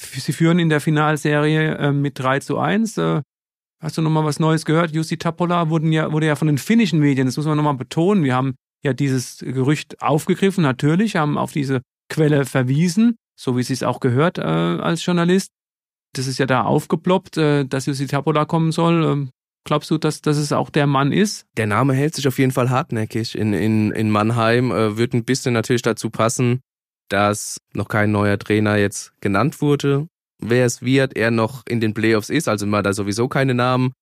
[0.00, 2.98] Sie führen in der Finalserie äh, mit 3 zu 1.
[2.98, 3.22] Äh,
[3.80, 4.92] hast du nochmal was Neues gehört?
[4.92, 8.24] Jussi Tapola wurden ja, wurde ja von den finnischen Medien, das muss man nochmal betonen.
[8.24, 13.68] Wir haben ja dieses Gerücht aufgegriffen, natürlich, haben auf diese Quelle verwiesen, so wie es
[13.68, 15.50] sich auch gehört äh, als Journalist.
[16.14, 19.04] Das ist ja da aufgeploppt, äh, dass Jussi Tapola kommen soll.
[19.04, 19.30] Ähm,
[19.68, 21.44] Glaubst du, dass, dass es auch der Mann ist?
[21.58, 24.70] Der Name hält sich auf jeden Fall hartnäckig in, in, in Mannheim.
[24.70, 26.60] Äh, wird ein bisschen natürlich dazu passen,
[27.10, 30.08] dass noch kein neuer Trainer jetzt genannt wurde.
[30.40, 33.92] Wer es wird, er noch in den Playoffs ist, also man da sowieso keine Namen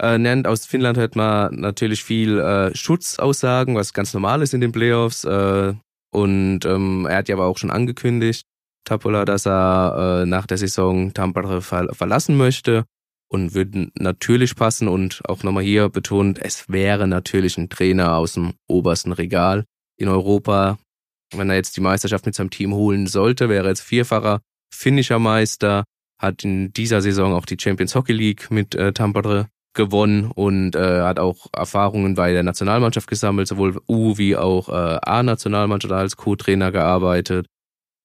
[0.00, 0.46] äh, nennt.
[0.46, 5.24] Aus Finnland hört man natürlich viel äh, Schutzaussagen, was ganz normal ist in den Playoffs.
[5.24, 5.74] Äh,
[6.10, 8.44] und ähm, er hat ja aber auch schon angekündigt,
[8.84, 12.84] Tapola, dass er äh, nach der Saison Tampere ver verlassen möchte
[13.28, 18.34] und würden natürlich passen und auch nochmal hier betont, es wäre natürlich ein Trainer aus
[18.34, 19.64] dem obersten Regal
[19.96, 20.78] in Europa.
[21.34, 24.40] Wenn er jetzt die Meisterschaft mit seinem Team holen sollte, wäre jetzt vierfacher
[24.72, 25.84] finnischer Meister,
[26.18, 31.00] hat in dieser Saison auch die Champions Hockey League mit äh, Tampere gewonnen und äh,
[31.00, 36.70] hat auch Erfahrungen bei der Nationalmannschaft gesammelt, sowohl U wie auch äh, A-Nationalmannschaft als Co-Trainer
[36.70, 37.46] gearbeitet.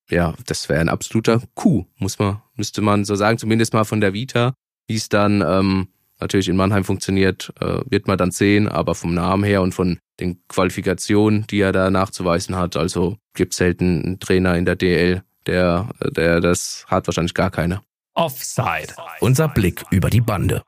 [0.10, 4.02] Ja, das wäre ein absoluter Coup, muss man, müsste man so sagen, zumindest mal von
[4.02, 4.54] der Vita.
[4.88, 9.14] Wie es dann ähm, natürlich in Mannheim funktioniert, äh, wird man dann sehen, aber vom
[9.14, 14.20] Namen her und von den Qualifikationen, die er da nachzuweisen hat, also gibt selten einen
[14.20, 17.82] Trainer in der DL, der, der das hat wahrscheinlich gar keine.
[18.14, 18.94] Offside.
[19.20, 20.64] Unser Blick über die Bande.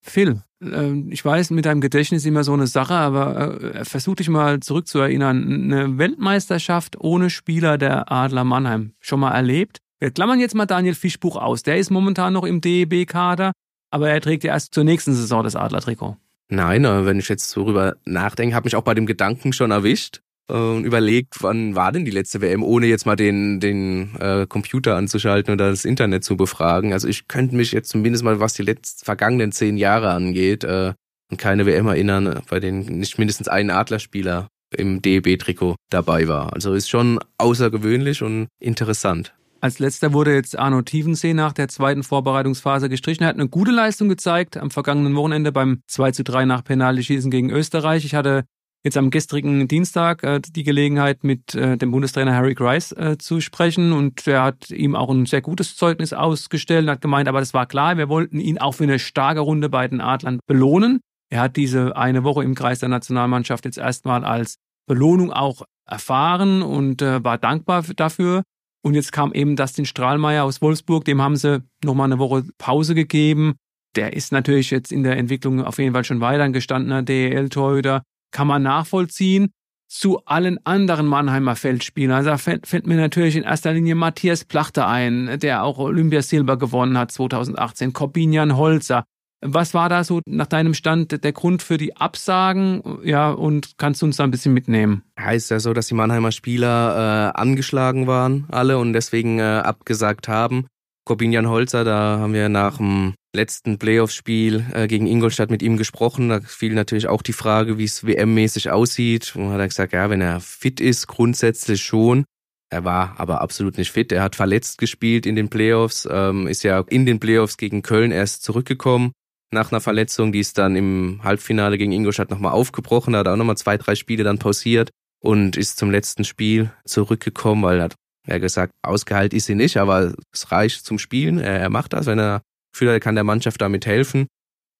[0.00, 4.28] Phil, ähm, ich weiß, mit deinem Gedächtnis immer so eine Sache, aber äh, versuch dich
[4.28, 5.64] mal zurückzuerinnern.
[5.64, 9.78] Eine Weltmeisterschaft ohne Spieler der Adler Mannheim schon mal erlebt?
[9.98, 11.62] Wir klammern jetzt mal Daniel Fischbuch aus.
[11.62, 13.52] Der ist momentan noch im DEB-Kader,
[13.90, 16.16] aber er trägt ja erst zur nächsten Saison das Adler-Trikot.
[16.48, 19.70] Nein, aber wenn ich jetzt so drüber nachdenke, habe mich auch bei dem Gedanken schon
[19.70, 24.46] erwischt und überlegt, wann war denn die letzte WM, ohne jetzt mal den, den äh,
[24.46, 26.92] Computer anzuschalten oder das Internet zu befragen.
[26.92, 30.92] Also ich könnte mich jetzt zumindest mal, was die letzten vergangenen zehn Jahre angeht, äh,
[31.30, 36.52] an keine WM erinnern, bei denen nicht mindestens ein Adlerspieler im DEB-Trikot dabei war.
[36.52, 39.34] Also ist schon außergewöhnlich und interessant.
[39.60, 43.22] Als letzter wurde jetzt Arno Tiefensee nach der zweiten Vorbereitungsphase gestrichen.
[43.22, 47.30] Er hat eine gute Leistung gezeigt am vergangenen Wochenende beim 2 zu 3 nach Penalty-Schießen
[47.30, 48.04] gegen Österreich.
[48.04, 48.44] Ich hatte
[48.84, 53.40] jetzt am gestrigen Dienstag äh, die Gelegenheit, mit äh, dem Bundestrainer Harry Grice äh, zu
[53.40, 57.40] sprechen und er hat ihm auch ein sehr gutes Zeugnis ausgestellt und hat gemeint, aber
[57.40, 61.00] das war klar, wir wollten ihn auch für eine starke Runde bei den Adlern belohnen.
[61.30, 66.62] Er hat diese eine Woche im Kreis der Nationalmannschaft jetzt erstmal als Belohnung auch erfahren
[66.62, 68.42] und äh, war dankbar dafür.
[68.82, 72.94] Und jetzt kam eben Dustin Strahlmeier aus Wolfsburg, dem haben sie nochmal eine Woche Pause
[72.94, 73.54] gegeben.
[73.96, 78.02] Der ist natürlich jetzt in der Entwicklung auf jeden Fall schon weiter ein gestandener DEL-Torhüter
[78.34, 79.48] kann man nachvollziehen
[79.88, 82.16] zu allen anderen Mannheimer Feldspielern.
[82.16, 86.58] Also da fällt, fällt, mir natürlich in erster Linie Matthias Plachter ein, der auch Olympiasilber
[86.58, 89.04] gewonnen hat 2018, Corbinian Holzer.
[89.40, 92.82] Was war da so nach deinem Stand der Grund für die Absagen?
[93.04, 95.02] Ja, und kannst du uns da ein bisschen mitnehmen?
[95.20, 100.28] Heißt ja so, dass die Mannheimer Spieler äh, angeschlagen waren, alle, und deswegen äh, abgesagt
[100.28, 100.66] haben.
[101.04, 106.28] Corbinian Holzer, da haben wir nach dem letzten Playoff-Spiel äh, gegen Ingolstadt mit ihm gesprochen.
[106.28, 109.34] Da fiel natürlich auch die Frage, wie es WM-mäßig aussieht.
[109.36, 112.24] Und hat er gesagt, ja, wenn er fit ist, grundsätzlich schon.
[112.70, 114.10] Er war aber absolut nicht fit.
[114.12, 118.10] Er hat verletzt gespielt in den Playoffs, ähm, ist ja in den Playoffs gegen Köln
[118.10, 119.12] erst zurückgekommen
[119.54, 123.36] nach einer Verletzung, die ist dann im Halbfinale gegen Ingolstadt nochmal aufgebrochen, da hat auch
[123.36, 127.94] nochmal zwei, drei Spiele dann pausiert und ist zum letzten Spiel zurückgekommen, weil er hat
[128.26, 131.38] er gesagt, ausgeheilt ist sie nicht, aber es reicht zum Spielen.
[131.38, 132.40] Er macht das, wenn er
[132.74, 134.26] Gefühl er kann der Mannschaft damit helfen.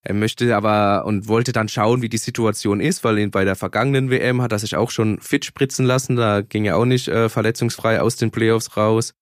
[0.02, 3.56] Er möchte aber und wollte dann schauen, wie die Situation ist, weil ihn bei der
[3.56, 6.16] vergangenen WM hat er sich auch schon fit spritzen lassen.
[6.16, 9.14] Da ging er auch nicht äh, verletzungsfrei aus den Playoffs raus.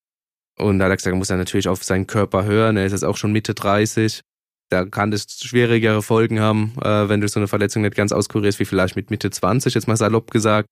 [0.58, 2.76] Und da hat er gesagt, er muss er natürlich auf seinen Körper hören.
[2.76, 4.22] Er ist jetzt auch schon Mitte 30.
[4.70, 8.58] Da kann das schwierigere Folgen haben, äh, wenn du so eine Verletzung nicht ganz auskurierst,
[8.58, 10.66] wie vielleicht mit Mitte 20, jetzt mal salopp gesagt.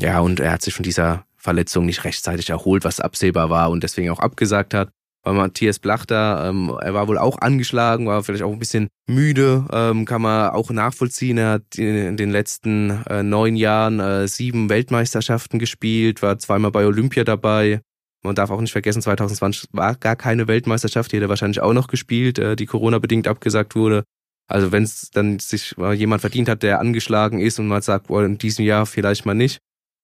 [0.00, 3.82] Ja, und er hat sich von dieser Verletzung nicht rechtzeitig erholt, was absehbar war und
[3.82, 4.90] deswegen auch abgesagt hat
[5.22, 9.66] weil Matthias Blachter, ähm, er war wohl auch angeschlagen, war vielleicht auch ein bisschen müde,
[9.72, 11.38] ähm, kann man auch nachvollziehen.
[11.38, 16.86] Er hat in den letzten äh, neun Jahren äh, sieben Weltmeisterschaften gespielt, war zweimal bei
[16.86, 17.80] Olympia dabei.
[18.22, 21.88] Man darf auch nicht vergessen, 2020 war gar keine Weltmeisterschaft, die hätte wahrscheinlich auch noch
[21.88, 24.04] gespielt, äh, die Corona-bedingt abgesagt wurde.
[24.48, 28.24] Also wenn es dann sich jemand verdient hat, der angeschlagen ist und man sagt, boah,
[28.24, 29.60] in diesem Jahr vielleicht mal nicht,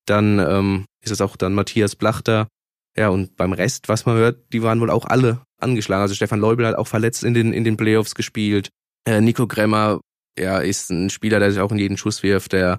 [0.07, 2.47] dann ähm, ist es auch dann Matthias Blachter,
[2.97, 6.03] ja, und beim Rest, was man hört, die waren wohl auch alle angeschlagen.
[6.03, 8.71] Also Stefan Leubel hat auch verletzt in den, in den Playoffs gespielt.
[9.07, 10.01] Äh, Nico Gremmer,
[10.39, 12.79] ja, ist ein Spieler, der sich auch in jeden Schuss wirft, der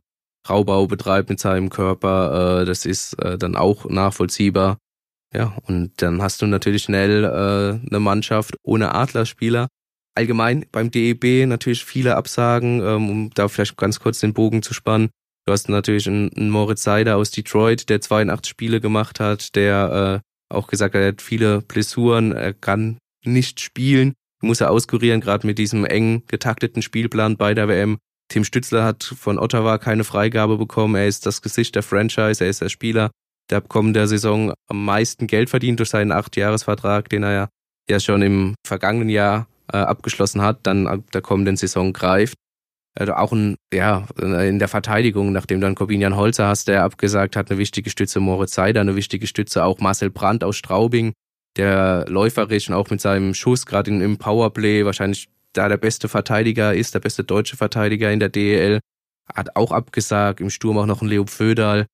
[0.49, 2.61] Raubau betreibt mit seinem Körper.
[2.61, 4.77] Äh, das ist äh, dann auch nachvollziehbar.
[5.33, 9.67] Ja, und dann hast du natürlich schnell äh, eine Mannschaft ohne Adlerspieler.
[10.15, 14.73] Allgemein beim DEB natürlich viele Absagen, ähm, um da vielleicht ganz kurz den Bogen zu
[14.73, 15.09] spannen.
[15.47, 20.53] Du hast natürlich einen, Moritz Seider aus Detroit, der 82 Spiele gemacht hat, der äh,
[20.53, 25.47] auch gesagt hat, er hat viele Blessuren, er kann nicht spielen, muss er auskurieren, gerade
[25.47, 27.97] mit diesem eng getakteten Spielplan bei der WM.
[28.27, 30.95] Tim Stützler hat von Ottawa keine Freigabe bekommen.
[30.95, 33.09] Er ist das Gesicht der Franchise, er ist der Spieler,
[33.49, 37.49] der ab kommender Saison am meisten Geld verdient durch seinen Acht-Jahres-Vertrag, den er ja,
[37.89, 42.35] ja schon im vergangenen Jahr äh, abgeschlossen hat, dann ab der kommenden Saison greift
[42.99, 47.49] also auch ein, ja, in der Verteidigung, nachdem dann Corbinian Holzer hast, der abgesagt hat,
[47.49, 51.13] eine wichtige Stütze Moritz Seider, eine wichtige Stütze auch Marcel Brandt aus Straubing,
[51.57, 56.73] der läuferisch und auch mit seinem Schuss, gerade im Powerplay, wahrscheinlich da der beste Verteidiger
[56.73, 58.79] ist, der beste deutsche Verteidiger in der DEL,
[59.33, 61.85] hat auch abgesagt, im Sturm auch noch ein Leo Pföderl.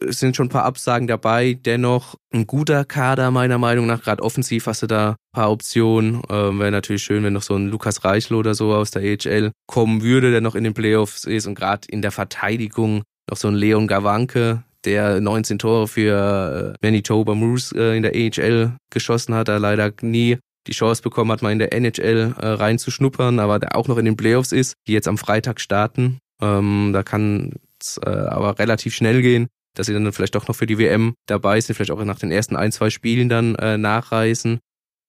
[0.00, 1.54] Es sind schon ein paar Absagen dabei.
[1.54, 4.02] Dennoch ein guter Kader meiner Meinung nach.
[4.02, 6.22] Gerade offensiv hast du da ein paar Optionen.
[6.30, 9.50] Ähm, Wäre natürlich schön, wenn noch so ein Lukas Reichlo oder so aus der AHL
[9.66, 11.46] kommen würde, der noch in den Playoffs ist.
[11.46, 16.86] Und gerade in der Verteidigung noch so ein Leon Gawanke, der 19 Tore für äh,
[16.86, 21.42] Manitoba Moose äh, in der AHL geschossen hat, da leider nie die Chance bekommen hat,
[21.42, 24.92] mal in der NHL äh, reinzuschnuppern, aber der auch noch in den Playoffs ist, die
[24.92, 26.18] jetzt am Freitag starten.
[26.40, 30.66] Ähm, da kann es aber relativ schnell gehen, dass sie dann vielleicht doch noch für
[30.66, 34.58] die WM dabei sind, vielleicht auch nach den ersten ein, zwei Spielen dann äh, nachreisen.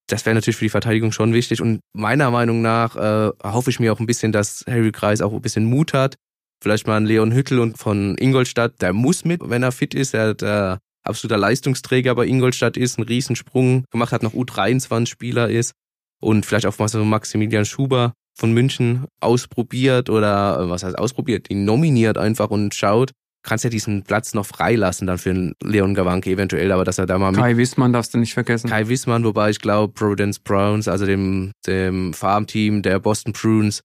[0.08, 1.62] Das wäre natürlich für die Verteidigung schon wichtig.
[1.62, 5.34] Und meiner Meinung nach äh, hoffe ich mir auch ein bisschen, dass Harry Kreis auch
[5.34, 6.15] ein bisschen Mut hat.
[6.62, 10.13] Vielleicht mal ein Leon Hüttel und von Ingolstadt, der muss mit, wenn er fit ist.
[10.13, 15.73] Er der absoluter Leistungsträger bei Ingolstadt ist, einen Riesensprung gemacht hat, noch U23-Spieler ist.
[16.21, 21.49] Und vielleicht auch mal so Maximilian Schuber von München ausprobiert oder äh, was heißt ausprobiert,
[21.49, 23.12] ihn nominiert einfach und schaut,
[23.43, 27.17] kannst ja diesen Platz noch freilassen dann für Leon Gawanke eventuell, aber dass er da
[27.17, 28.69] mal Kai Wissmann darfst du nicht vergessen.
[28.69, 33.82] Kai Wissmann, wobei ich glaube, Providence Browns, also dem, dem Farmteam der Boston Bruins,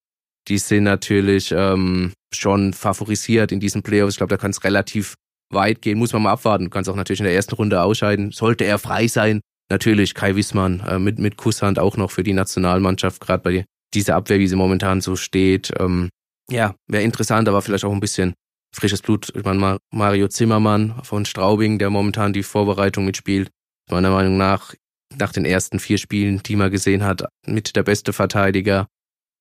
[0.48, 4.14] die sind natürlich ähm, schon favorisiert in diesen Playoffs.
[4.14, 5.14] Ich glaube, da kann es relativ
[5.50, 6.64] weit gehen, muss man mal abwarten.
[6.64, 8.32] Du kannst auch natürlich in der ersten Runde ausscheiden.
[8.32, 9.40] Sollte er frei sein,
[9.70, 13.64] natürlich Kai Wissmann äh, mit, mit Kusshand auch noch für die Nationalmannschaft, gerade bei
[13.94, 15.72] dieser Abwehr, wie sie momentan so steht.
[15.78, 16.08] Ähm,
[16.50, 18.34] ja, wäre interessant, aber vielleicht auch ein bisschen
[18.74, 19.32] frisches Blut.
[19.34, 23.50] Ich meine, Mario Zimmermann von Straubing, der momentan die Vorbereitung mitspielt,
[23.90, 24.74] meiner Meinung nach
[25.18, 28.86] nach den ersten vier Spielen, die man gesehen hat, mit der beste Verteidiger.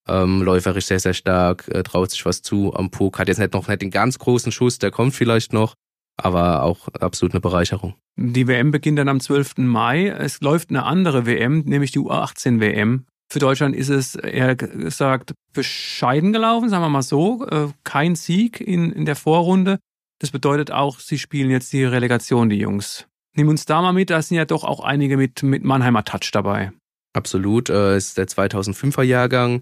[0.06, 3.54] Ähm, läuferisch sehr, sehr stark, äh, traut sich was zu am Puck, hat jetzt nicht
[3.54, 5.74] noch nicht den ganz großen Schuss, der kommt vielleicht noch,
[6.18, 7.94] aber auch absolut eine Bereicherung.
[8.16, 9.54] Die WM beginnt dann am 12.
[9.58, 10.08] Mai.
[10.08, 13.06] Es läuft eine andere WM, nämlich die U18 WM.
[13.30, 17.46] Für Deutschland ist es eher gesagt bescheiden gelaufen, sagen wir mal so.
[17.46, 19.78] Äh, kein Sieg in, in der Vorrunde.
[20.20, 23.06] Das bedeutet auch, sie spielen jetzt die Relegation, die Jungs.
[23.36, 26.30] Nimm uns da mal mit, da sind ja doch auch einige mit, mit Mannheimer Touch
[26.32, 26.72] dabei.
[27.14, 29.60] Absolut, äh, ist der 2005er Jahrgang,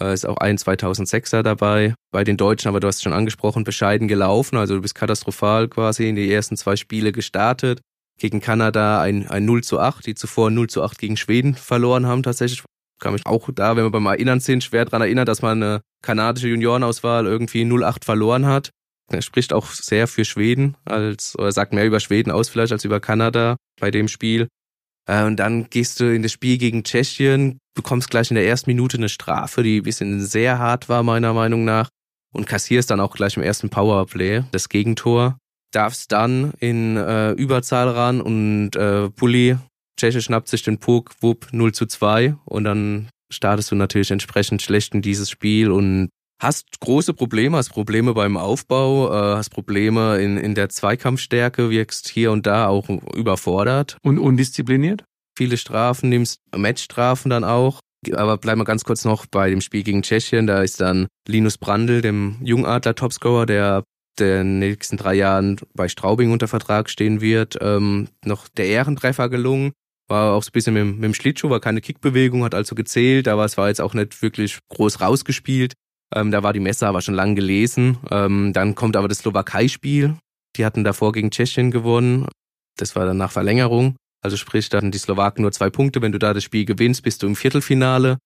[0.00, 1.94] äh, ist auch ein 2006er dabei.
[2.12, 4.56] Bei den Deutschen, aber du hast es schon angesprochen, bescheiden gelaufen.
[4.56, 7.80] Also du bist katastrophal quasi in die ersten zwei Spiele gestartet.
[8.18, 12.06] Gegen Kanada ein, ein 0 zu 8, die zuvor 0 zu 8 gegen Schweden verloren
[12.06, 12.62] haben tatsächlich.
[13.00, 15.80] Kann mich auch da, wenn wir beim Erinnern sind, schwer daran erinnern, dass man eine
[16.02, 18.70] kanadische Juniorenauswahl irgendwie 0-8 verloren hat.
[19.10, 22.84] Er spricht auch sehr für Schweden, als, oder sagt mehr über Schweden aus vielleicht als
[22.84, 24.48] über Kanada bei dem Spiel.
[25.06, 28.70] Äh, und dann gehst du in das Spiel gegen Tschechien, bekommst gleich in der ersten
[28.70, 31.88] Minute eine Strafe, die ein bisschen sehr hart war, meiner Meinung nach,
[32.32, 35.38] und kassierst dann auch gleich im ersten Powerplay das Gegentor.
[35.72, 39.56] Darfst dann in äh, Überzahl ran und äh, Pulli,
[40.00, 44.62] Tscheche schnappt sich den Puck, wupp, 0 zu 2 und dann startest du natürlich entsprechend
[44.62, 46.08] schlecht in dieses Spiel und
[46.40, 52.08] hast große Probleme, hast Probleme beim Aufbau, äh, hast Probleme in, in der Zweikampfstärke, wirkst
[52.08, 53.98] hier und da auch überfordert.
[54.02, 55.04] Und undiszipliniert?
[55.36, 57.80] Viele Strafen, nimmst Matchstrafen dann auch.
[58.14, 60.46] Aber bleiben wir ganz kurz noch bei dem Spiel gegen Tschechien.
[60.46, 63.84] Da ist dann Linus Brandl, dem Jungadler Topscorer, der
[64.18, 69.72] den nächsten drei Jahren bei Straubing unter Vertrag stehen wird, ähm, noch der Ehrentreffer gelungen.
[70.10, 73.28] War auch so ein bisschen mit, mit dem Schlittschuh, war keine Kickbewegung, hat also gezählt,
[73.28, 75.74] aber es war jetzt auch nicht wirklich groß rausgespielt.
[76.12, 77.98] Ähm, da war die Messe aber schon lang gelesen.
[78.10, 80.16] Ähm, dann kommt aber das Slowakei-Spiel.
[80.56, 82.26] Die hatten davor gegen Tschechien gewonnen.
[82.76, 83.94] Das war dann nach Verlängerung.
[84.20, 86.02] Also sprich, da hatten die Slowaken nur zwei Punkte.
[86.02, 88.18] Wenn du da das Spiel gewinnst, bist du im Viertelfinale.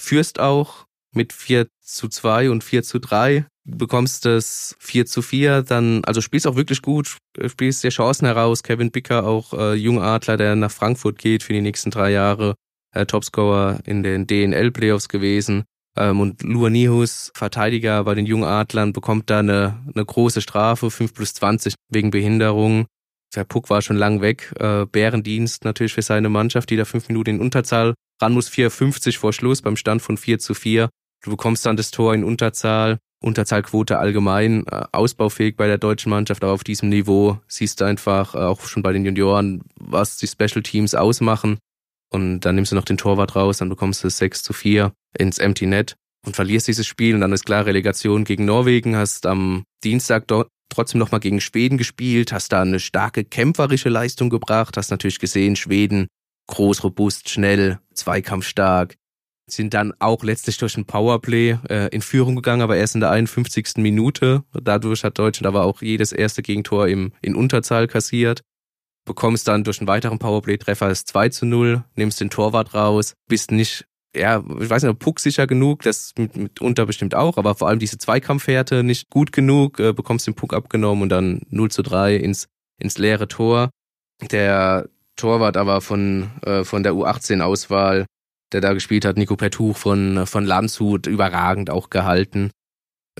[0.00, 3.46] Führst auch mit 4 zu 2 und 4 zu 3.
[3.64, 8.62] Bekommst das 4 zu 4, dann, also spielst auch wirklich gut, spielst dir Chancen heraus.
[8.62, 12.54] Kevin Bicker, auch äh, Jungadler, der nach Frankfurt geht für die nächsten drei Jahre,
[12.92, 15.64] äh, Topscorer in den DNL-Playoffs gewesen.
[15.96, 21.14] Ähm, und Luanihus, Verteidiger bei den jungen Adlern, bekommt da eine, eine große Strafe, 5
[21.14, 22.86] plus 20 wegen Behinderung.
[23.34, 24.52] Der Puck war schon lang weg.
[24.58, 29.18] Äh, Bärendienst natürlich für seine Mannschaft, die da fünf Minuten in Unterzahl ran muss, 4,50
[29.18, 30.88] vor Schluss beim Stand von 4 zu 4.
[31.22, 32.98] Du bekommst dann das Tor in Unterzahl.
[33.22, 38.34] Unterzahlquote allgemein äh, ausbaufähig bei der deutschen Mannschaft, aber auf diesem Niveau siehst du einfach
[38.34, 41.58] äh, auch schon bei den Junioren, was die Special Teams ausmachen.
[42.10, 45.38] Und dann nimmst du noch den Torwart raus, dann bekommst du 6 zu 4 ins
[45.38, 45.94] Empty Net
[46.26, 50.48] und verlierst dieses Spiel und dann ist klar Relegation gegen Norwegen, hast am Dienstag dort
[50.68, 55.54] trotzdem nochmal gegen Schweden gespielt, hast da eine starke kämpferische Leistung gebracht, hast natürlich gesehen,
[55.56, 56.08] Schweden
[56.48, 58.96] groß, robust, schnell, zweikampfstark,
[59.46, 63.10] sind dann auch letztlich durch ein Powerplay äh, in Führung gegangen, aber erst in der
[63.10, 63.76] 51.
[63.76, 64.44] Minute.
[64.52, 68.42] Dadurch hat Deutschland aber auch jedes erste Gegentor im, in Unterzahl kassiert
[69.04, 73.50] bekommst dann durch einen weiteren Powerplay-Treffer das 2 zu 0, nimmst den Torwart raus, bist
[73.50, 73.84] nicht,
[74.14, 77.98] ja, ich weiß nicht, pucksicher genug, das mit, mitunter bestimmt auch, aber vor allem diese
[77.98, 82.48] Zweikampfhärte nicht gut genug, äh, bekommst den Puck abgenommen und dann 0 zu 3 ins
[82.78, 83.70] ins leere Tor.
[84.30, 88.06] Der Torwart aber von, äh, von der U18-Auswahl,
[88.52, 92.50] der da gespielt hat, Nico Pertuch von, von Landshut, überragend auch gehalten,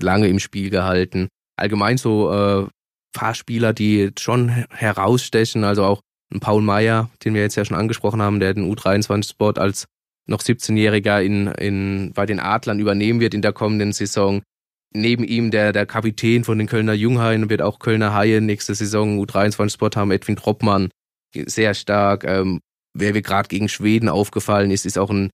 [0.01, 1.29] lange im Spiel gehalten.
[1.57, 2.67] Allgemein so äh,
[3.15, 6.01] Fahrspieler, die schon herausstechen, also auch
[6.33, 9.87] ein Paul Meyer, den wir jetzt ja schon angesprochen haben, der den U23-Spot als
[10.27, 14.43] noch 17-Jähriger in, in, bei den Adlern übernehmen wird in der kommenden Saison.
[14.95, 19.19] Neben ihm der, der Kapitän von den Kölner Junghaien wird auch Kölner Haie nächste Saison
[19.23, 20.91] U23-Spot haben, Edwin Troppmann,
[21.35, 22.25] sehr stark.
[22.25, 22.61] Ähm,
[22.95, 25.31] wer mir gerade gegen Schweden aufgefallen ist, ist auch ein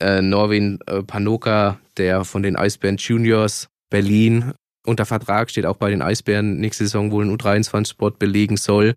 [0.00, 4.52] äh, Norwin äh, Panoka, der von den Eisbären Juniors Berlin
[4.86, 8.94] unter Vertrag steht, auch bei den Eisbären nächste Saison wohl einen U23-Spot belegen soll.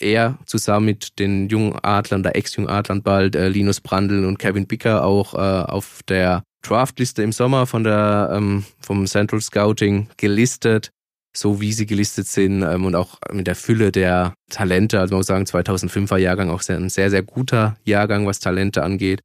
[0.00, 4.66] Er zusammen mit den jungen Adlern, der ex-jungen Adlern bald, äh, Linus Brandl und Kevin
[4.66, 10.90] Bicker auch äh, auf der Draftliste im Sommer von der, ähm, vom Central Scouting gelistet,
[11.38, 14.98] so wie sie gelistet sind ähm, und auch mit der Fülle der Talente.
[15.00, 18.82] Also man muss sagen, 2005er Jahrgang auch sehr, ein sehr, sehr guter Jahrgang, was Talente
[18.82, 19.20] angeht.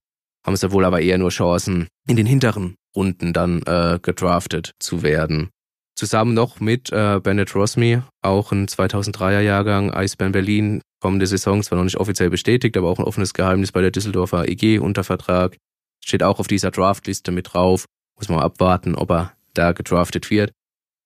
[0.45, 5.01] Haben sie wohl aber eher nur Chancen, in den hinteren Runden dann äh, gedraftet zu
[5.01, 5.49] werden.
[5.95, 11.77] Zusammen noch mit äh, Bennett Rosmi, auch ein 2003er Jahrgang, Eisbären Berlin, kommende Saison, zwar
[11.77, 15.57] noch nicht offiziell bestätigt, aber auch ein offenes Geheimnis bei der Düsseldorfer EG unter Vertrag.
[16.03, 17.85] Steht auch auf dieser Draftliste mit drauf.
[18.17, 20.51] Muss man abwarten, ob er da gedraftet wird.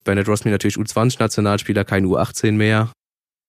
[0.08, 2.92] Bennett Rosmi natürlich U20-Nationalspieler, kein U18 mehr.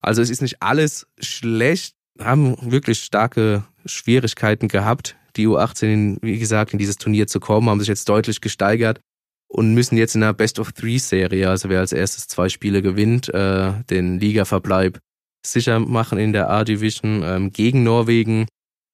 [0.02, 6.72] Also es ist nicht alles schlecht, haben wirklich starke Schwierigkeiten gehabt, die U18, wie gesagt,
[6.72, 9.00] in dieses Turnier zu kommen, haben sich jetzt deutlich gesteigert
[9.48, 14.18] und müssen jetzt in einer Best-of-Three-Serie, also wer als erstes zwei Spiele gewinnt, äh, den
[14.18, 14.98] Ligaverbleib
[15.46, 18.46] sicher machen in der A-Division ähm, gegen Norwegen.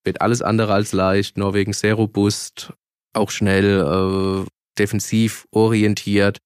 [0.05, 1.39] Wird alles andere als leicht.
[1.39, 2.75] Norwegen sehr robust,
[3.15, 4.47] auch schnell, äh,
[4.79, 6.39] defensiv orientiert.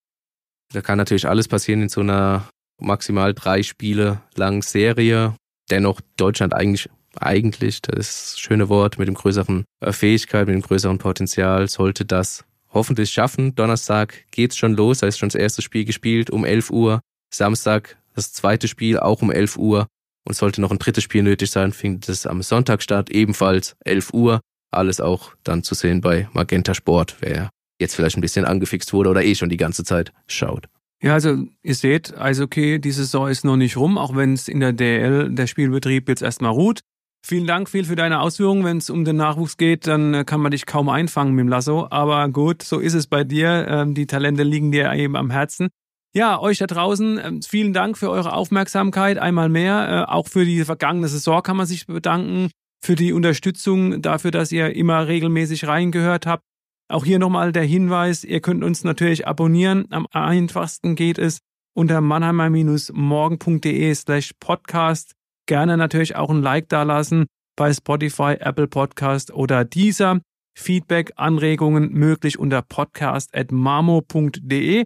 [0.73, 2.49] Da kann natürlich alles passieren in so einer
[2.81, 5.35] maximal drei Spiele langen Serie.
[5.71, 10.99] Dennoch Deutschland eigentlich, eigentlich, das schöne Wort, mit dem größeren äh, Fähigkeit, mit dem größeren
[10.99, 13.55] Potenzial, sollte das hoffentlich schaffen.
[13.55, 17.01] Donnerstag geht's schon los, da ist schon das erste Spiel gespielt um 11 Uhr.
[17.33, 19.87] Samstag das zweite Spiel auch um 11 Uhr.
[20.27, 24.12] Und sollte noch ein drittes Spiel nötig sein, findet es am Sonntag statt, ebenfalls 11
[24.12, 24.41] Uhr.
[24.71, 27.49] Alles auch dann zu sehen bei Magenta Sport, wer
[27.79, 30.68] jetzt vielleicht ein bisschen angefixt wurde oder eh schon die ganze Zeit schaut.
[31.01, 34.49] Ja, also ihr seht, also okay, die Saison ist noch nicht rum, auch wenn es
[34.49, 36.81] in der DL der Spielbetrieb jetzt erstmal ruht.
[37.24, 38.64] Vielen Dank, viel für deine Ausführungen.
[38.64, 41.49] Wenn es um den Nachwuchs geht, dann äh, kann man dich kaum einfangen mit dem
[41.49, 41.87] Lasso.
[41.91, 43.66] Aber gut, so ist es bei dir.
[43.68, 45.68] Ähm, die Talente liegen dir eben am Herzen.
[46.14, 50.07] Ja, euch da draußen, ähm, vielen Dank für eure Aufmerksamkeit einmal mehr.
[50.09, 52.51] Äh, auch für die vergangene Saison kann man sich bedanken.
[52.81, 56.45] Für die Unterstützung, dafür, dass ihr immer regelmäßig reingehört habt.
[56.91, 59.86] Auch hier nochmal der Hinweis, ihr könnt uns natürlich abonnieren.
[59.91, 61.41] Am einfachsten geht es
[61.74, 65.12] unter mannheimer-morgen.de slash podcast
[65.47, 67.26] gerne natürlich auch ein Like dalassen
[67.57, 70.20] bei Spotify, Apple Podcast oder dieser.
[70.57, 74.84] Feedback, Anregungen möglich unter podcast.marmo.de.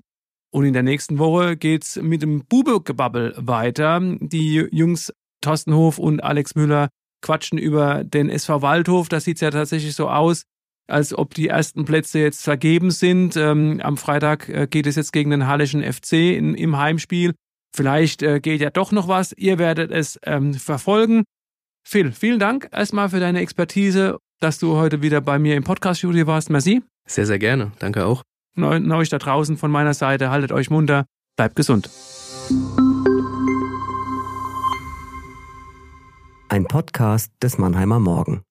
[0.50, 4.00] Und in der nächsten Woche geht's mit dem Bube-Gebabbel weiter.
[4.20, 6.90] Die Jungs Thorsten Hof und Alex Müller
[7.22, 9.08] quatschen über den SV Waldhof.
[9.08, 10.44] Das sieht ja tatsächlich so aus,
[10.88, 13.36] als ob die ersten Plätze jetzt vergeben sind.
[13.36, 17.34] Ähm, am Freitag äh, geht es jetzt gegen den Hallischen FC in, im Heimspiel.
[17.74, 19.32] Vielleicht äh, geht ja doch noch was.
[19.32, 21.24] Ihr werdet es ähm, verfolgen.
[21.86, 26.26] Phil, vielen Dank erstmal für deine Expertise, dass du heute wieder bei mir im Podcast-Studio
[26.26, 26.50] warst.
[26.50, 26.82] Merci.
[27.08, 27.72] Sehr, sehr gerne.
[27.78, 28.22] Danke auch.
[28.56, 31.06] Und euch da draußen von meiner Seite, haltet euch munter,
[31.36, 31.90] bleibt gesund.
[36.48, 38.42] Ein Podcast des Mannheimer Morgen.